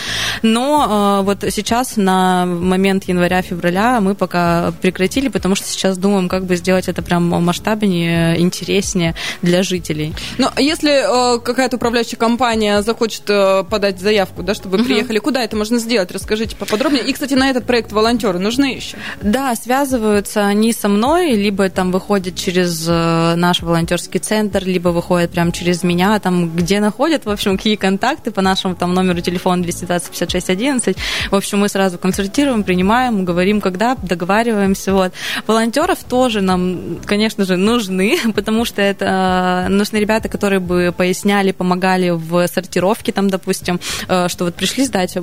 Но 0.41 1.19
э, 1.21 1.25
вот 1.25 1.43
сейчас 1.51 1.97
на 1.97 2.45
момент 2.45 3.05
января-февраля 3.05 3.99
мы 4.01 4.15
пока 4.15 4.73
прекратили, 4.81 5.27
потому 5.27 5.55
что 5.55 5.67
сейчас 5.67 5.97
думаем, 5.97 6.29
как 6.29 6.45
бы 6.45 6.55
сделать 6.55 6.87
это 6.87 7.01
прям 7.01 7.23
масштабнее, 7.27 8.39
интереснее 8.39 9.15
для 9.41 9.63
жителей. 9.63 10.13
Но 10.37 10.51
если 10.57 11.35
э, 11.35 11.39
какая-то 11.39 11.77
управляющая 11.77 12.17
компания 12.17 12.81
захочет 12.81 13.29
э, 13.29 13.63
подать 13.69 13.99
заявку, 13.99 14.43
да, 14.43 14.53
чтобы 14.53 14.77
угу. 14.77 14.85
приехали, 14.85 15.19
куда 15.19 15.43
это 15.43 15.55
можно 15.55 15.79
сделать? 15.79 16.11
Расскажите 16.11 16.55
поподробнее. 16.55 17.03
И, 17.03 17.13
кстати, 17.13 17.33
на 17.33 17.49
этот 17.49 17.65
проект 17.65 17.91
волонтеры 17.91 18.39
нужны 18.39 18.75
еще? 18.75 18.97
Да, 19.21 19.55
связываются 19.55 20.45
они 20.45 20.73
со 20.73 20.87
мной, 20.87 21.31
либо 21.31 21.69
там 21.69 21.91
выходят 21.91 22.35
через 22.35 22.87
наш 22.87 23.61
волонтерский 23.61 24.19
центр, 24.19 24.63
либо 24.63 24.89
выходят 24.89 25.31
прям 25.31 25.51
через 25.51 25.83
меня, 25.83 26.19
там 26.19 26.55
где 26.55 26.79
находят, 26.79 27.25
в 27.25 27.29
общем, 27.29 27.57
какие 27.57 27.75
контакты, 27.75 28.31
по 28.35 28.41
нашему 28.41 28.75
там 28.75 28.93
номеру 28.93 29.21
телефона 29.21 29.63
220 29.63 30.11
56 30.11 30.49
11. 30.49 30.97
В 31.31 31.35
общем, 31.35 31.59
мы 31.59 31.69
сразу 31.69 31.97
консультируем, 31.97 32.63
принимаем, 32.63 33.25
говорим, 33.25 33.61
когда, 33.61 33.95
договариваемся. 33.95 34.93
Вот. 34.93 35.13
Волонтеров 35.47 36.03
тоже 36.03 36.41
нам, 36.41 36.99
конечно 37.05 37.45
же, 37.45 37.55
нужны, 37.55 38.17
потому 38.35 38.65
что 38.65 38.81
это 38.81 39.67
э, 39.67 39.69
нужны 39.69 39.97
ребята, 39.97 40.29
которые 40.29 40.59
бы 40.59 40.93
поясняли, 40.95 41.51
помогали 41.51 42.09
в 42.09 42.47
сортировке, 42.47 43.11
там, 43.11 43.29
допустим, 43.29 43.79
э, 44.07 44.27
что 44.27 44.45
вот 44.45 44.55
пришли 44.55 44.85
сдать, 44.85 45.17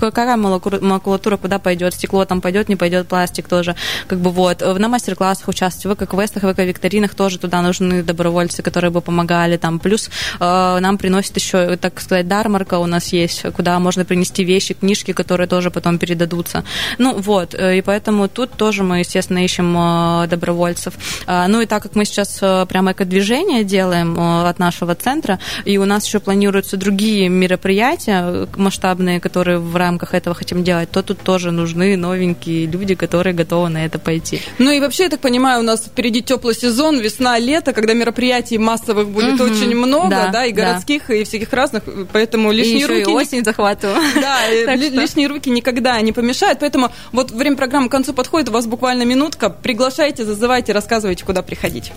какая 0.00 0.36
макулатура 0.36 1.36
куда 1.36 1.58
пойдет, 1.58 1.94
стекло 1.94 2.24
там 2.24 2.40
пойдет, 2.40 2.68
не 2.68 2.76
пойдет, 2.76 3.08
пластик 3.08 3.48
тоже. 3.48 3.74
Как 4.06 4.18
бы 4.18 4.30
вот. 4.30 4.60
На 4.60 4.88
мастер-классах 4.88 5.48
участвовать, 5.48 5.98
в 5.98 6.04
эко-квестах, 6.04 6.42
в 6.42 6.52
эко-викторинах 6.52 7.14
тоже 7.14 7.38
туда 7.38 7.62
нужны 7.62 8.02
добровольцы, 8.02 8.62
которые 8.62 8.90
бы 8.90 9.00
помогали. 9.00 9.56
Там. 9.56 9.78
Плюс 9.78 10.10
э, 10.40 10.78
нам 10.80 10.98
приносят 10.98 11.36
еще, 11.36 11.76
так 11.76 12.00
сказать, 12.00 12.28
дар 12.28 12.48
ярмарка 12.58 12.78
у 12.78 12.86
нас 12.86 13.12
есть, 13.12 13.42
куда 13.54 13.78
можно 13.78 14.04
принести 14.04 14.44
вещи, 14.44 14.74
книжки, 14.74 15.12
которые 15.12 15.46
тоже 15.46 15.70
потом 15.70 15.98
передадутся. 15.98 16.64
Ну 16.98 17.14
вот, 17.14 17.54
и 17.54 17.82
поэтому 17.82 18.28
тут 18.28 18.52
тоже 18.52 18.82
мы, 18.82 19.00
естественно, 19.00 19.44
ищем 19.44 20.28
добровольцев. 20.28 20.94
Ну 21.26 21.60
и 21.60 21.66
так 21.66 21.82
как 21.82 21.94
мы 21.94 22.04
сейчас 22.04 22.38
прямо 22.68 22.92
эко-движение 22.92 23.64
делаем 23.64 24.18
от 24.18 24.58
нашего 24.58 24.94
центра, 24.94 25.38
и 25.64 25.78
у 25.78 25.84
нас 25.84 26.06
еще 26.06 26.18
планируются 26.18 26.76
другие 26.76 27.28
мероприятия 27.28 28.48
масштабные, 28.56 29.20
которые 29.20 29.58
в 29.58 29.76
рамках 29.76 30.14
этого 30.14 30.34
хотим 30.34 30.64
делать, 30.64 30.90
то 30.90 31.02
тут 31.02 31.20
тоже 31.20 31.50
нужны 31.50 31.96
новенькие 31.96 32.66
люди, 32.66 32.94
которые 32.94 33.34
готовы 33.34 33.68
на 33.68 33.84
это 33.84 33.98
пойти. 33.98 34.40
Ну 34.58 34.70
и 34.70 34.80
вообще, 34.80 35.04
я 35.04 35.08
так 35.08 35.20
понимаю, 35.20 35.60
у 35.60 35.62
нас 35.62 35.80
впереди 35.80 36.22
теплый 36.22 36.54
сезон, 36.54 36.98
весна, 36.98 37.38
лето, 37.38 37.72
когда 37.72 37.94
мероприятий 37.94 38.58
массовых 38.58 39.08
будет 39.08 39.40
угу. 39.40 39.44
очень 39.44 39.76
много, 39.76 40.10
да, 40.10 40.28
да 40.28 40.44
и 40.46 40.52
городских, 40.52 41.02
да. 41.08 41.14
и 41.14 41.24
всяких 41.24 41.52
разных, 41.52 41.82
поэтому 42.12 42.47
лишние 42.50 42.80
и 42.80 42.86
руки... 42.86 43.10
И 43.10 43.14
осень 43.14 43.44
захватываю. 43.44 43.98
Да, 44.20 44.74
лишние 44.74 45.28
руки 45.28 45.50
никогда 45.50 46.00
не 46.00 46.12
помешают, 46.12 46.60
поэтому 46.60 46.90
вот 47.12 47.30
время 47.30 47.56
программы 47.56 47.88
к 47.88 47.92
концу 47.92 48.12
подходит, 48.12 48.48
у 48.48 48.52
вас 48.52 48.66
буквально 48.66 49.04
минутка, 49.04 49.50
приглашайте, 49.50 50.24
зазывайте, 50.24 50.72
рассказывайте, 50.72 51.24
куда 51.24 51.42
приходить. 51.42 51.92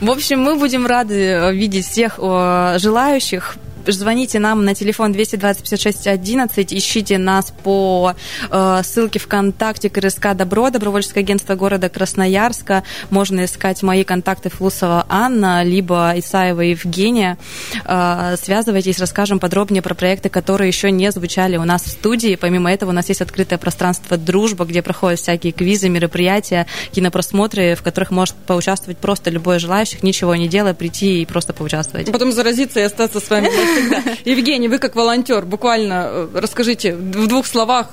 В 0.00 0.10
общем, 0.10 0.40
мы 0.40 0.56
будем 0.56 0.86
рады 0.86 1.50
видеть 1.52 1.86
всех 1.86 2.18
желающих 2.18 3.56
звоните 3.92 4.38
нам 4.38 4.64
на 4.64 4.74
телефон 4.74 5.12
220 5.12 5.64
56 5.64 6.06
11, 6.06 6.72
ищите 6.72 7.18
нас 7.18 7.52
по 7.62 8.14
э, 8.50 8.80
ссылке 8.84 9.18
ВКонтакте 9.18 9.90
КРСК 9.90 10.34
Добро, 10.34 10.70
добровольческое 10.70 11.22
агентство 11.22 11.54
города 11.54 11.88
Красноярска. 11.88 12.84
Можно 13.10 13.44
искать 13.44 13.82
мои 13.82 14.04
контакты 14.04 14.50
Флусова 14.50 15.06
Анна, 15.08 15.62
либо 15.64 16.12
Исаева 16.16 16.60
Евгения. 16.60 17.38
Э, 17.84 18.36
связывайтесь, 18.40 18.98
расскажем 18.98 19.38
подробнее 19.38 19.82
про 19.82 19.94
проекты, 19.94 20.28
которые 20.28 20.68
еще 20.68 20.90
не 20.90 21.10
звучали 21.10 21.56
у 21.56 21.64
нас 21.64 21.82
в 21.82 21.88
студии. 21.88 22.36
Помимо 22.36 22.72
этого, 22.72 22.90
у 22.90 22.94
нас 22.94 23.08
есть 23.08 23.20
открытое 23.20 23.58
пространство 23.58 24.16
«Дружба», 24.16 24.64
где 24.64 24.82
проходят 24.82 25.20
всякие 25.20 25.52
квизы, 25.52 25.88
мероприятия, 25.88 26.66
кинопросмотры, 26.92 27.74
в 27.74 27.82
которых 27.82 28.10
может 28.10 28.34
поучаствовать 28.34 28.98
просто 28.98 29.30
любой 29.30 29.58
желающий, 29.58 29.98
ничего 30.02 30.34
не 30.34 30.48
делая, 30.48 30.74
прийти 30.74 31.22
и 31.22 31.26
просто 31.26 31.52
поучаствовать. 31.52 32.10
Потом 32.10 32.32
заразиться 32.32 32.80
и 32.80 32.82
остаться 32.82 33.20
с 33.20 33.30
вами 33.30 33.48
всегда. 33.74 34.02
Евгений, 34.24 34.68
вы 34.68 34.78
как 34.78 34.94
волонтер, 34.94 35.44
буквально 35.44 36.06
э, 36.08 36.28
расскажите 36.34 36.94
в 36.94 37.26
двух 37.26 37.46
словах, 37.46 37.88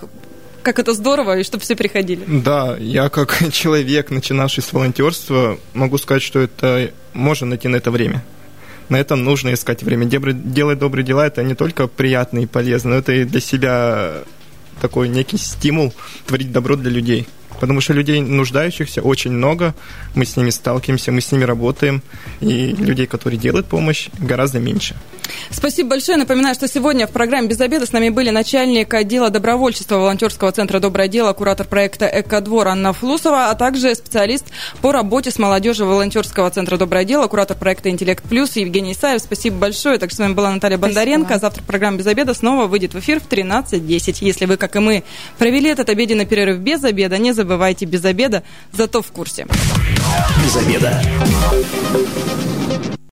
как 0.62 0.80
это 0.80 0.94
здорово, 0.94 1.40
и 1.40 1.44
чтобы 1.44 1.64
все 1.64 1.76
приходили. 1.76 2.24
Да, 2.28 2.78
я 2.78 3.10
как 3.10 3.38
человек, 3.52 4.12
начинавший 4.12 4.64
с 4.64 4.72
волонтерства, 4.72 5.58
могу 5.74 5.98
сказать, 5.98 6.22
что 6.24 6.40
это 6.40 6.92
можно 7.14 7.48
найти 7.48 7.68
на 7.68 7.78
это 7.78 7.92
время. 7.92 8.24
На 8.90 9.00
это 9.00 9.16
нужно 9.16 9.54
искать 9.54 9.84
время. 9.84 10.06
Делать 10.06 10.80
добрые 10.80 11.06
дела– 11.06 11.26
это 11.28 11.44
не 11.44 11.56
только 11.56 11.88
приятно 11.88 12.40
и 12.40 12.46
полезно, 12.46 12.92
но 12.92 12.96
это 12.98 13.14
и 13.14 13.24
для 13.24 13.40
себя 13.40 14.24
такой 14.82 15.08
некий 15.08 15.38
стимул 15.38 15.94
творить 16.26 16.52
добро 16.52 16.76
для 16.76 16.92
людей 16.92 17.28
потому 17.62 17.80
что 17.80 17.94
людей 17.94 18.22
нуждающихся 18.22 19.04
очень 19.04 19.32
много, 19.32 19.76
мы 20.16 20.26
с 20.26 20.36
ними 20.36 20.50
сталкиваемся, 20.50 21.12
мы 21.12 21.22
с 21.22 21.32
ними 21.32 21.44
работаем, 21.44 22.02
и 22.40 22.74
людей, 22.74 23.06
которые 23.06 23.38
делают 23.38 23.68
помощь, 23.68 24.10
гораздо 24.18 24.60
меньше. 24.60 24.96
Спасибо 25.52 25.90
большое. 25.90 26.18
Напоминаю, 26.18 26.56
что 26.56 26.68
сегодня 26.68 27.06
в 27.06 27.12
программе 27.12 27.48
«Без 27.48 27.62
обеда» 27.62 27.86
с 27.86 27.92
нами 27.92 28.10
были 28.10 28.32
начальник 28.32 28.92
отдела 28.92 29.30
добровольчества 29.30 29.98
волонтерского 29.98 30.52
центра 30.52 30.80
«Доброе 30.80 31.08
дело», 31.08 31.34
куратор 31.34 31.68
проекта 31.68 32.10
«Экодвор» 32.12 32.68
Анна 32.68 32.94
Флусова, 32.94 33.52
а 33.52 33.56
также 33.56 33.94
специалист 33.94 34.46
по 34.82 34.92
работе 34.92 35.30
с 35.30 35.38
молодежью 35.38 35.86
волонтерского 35.86 36.50
центра 36.50 36.78
«Доброе 36.78 37.06
дело», 37.06 37.28
куратор 37.28 37.56
проекта 37.56 37.92
«Интеллект 37.92 38.24
плюс» 38.28 38.56
Евгений 38.56 38.94
Исаев. 38.94 39.22
Спасибо 39.22 39.58
большое. 39.58 40.00
Так 40.00 40.10
что 40.10 40.18
с 40.18 40.20
вами 40.20 40.34
была 40.34 40.52
Наталья 40.52 40.80
Бондаренко. 40.80 41.28
Спасибо. 41.28 41.42
Завтра 41.42 41.64
программа 41.64 41.98
«Без 41.98 42.08
обеда» 42.08 42.34
снова 42.34 42.66
выйдет 42.66 42.96
в 42.96 43.00
эфир 43.00 43.20
в 43.20 43.28
13.10. 43.32 44.18
Если 44.22 44.46
вы, 44.48 44.58
как 44.58 44.76
и 44.76 44.80
мы, 44.80 45.04
провели 45.38 45.70
этот 45.70 45.90
обеденный 45.90 46.26
перерыв 46.26 46.58
без 46.58 46.84
обеда, 46.84 47.20
не 47.20 47.34
забывайте 47.34 47.51
забывайте 47.52 47.86
без 47.86 48.06
обеда, 48.06 48.44
зато 48.72 49.02
в 49.02 49.12
курсе. 49.12 49.46
Без 50.44 50.56
обеда. 50.56 51.02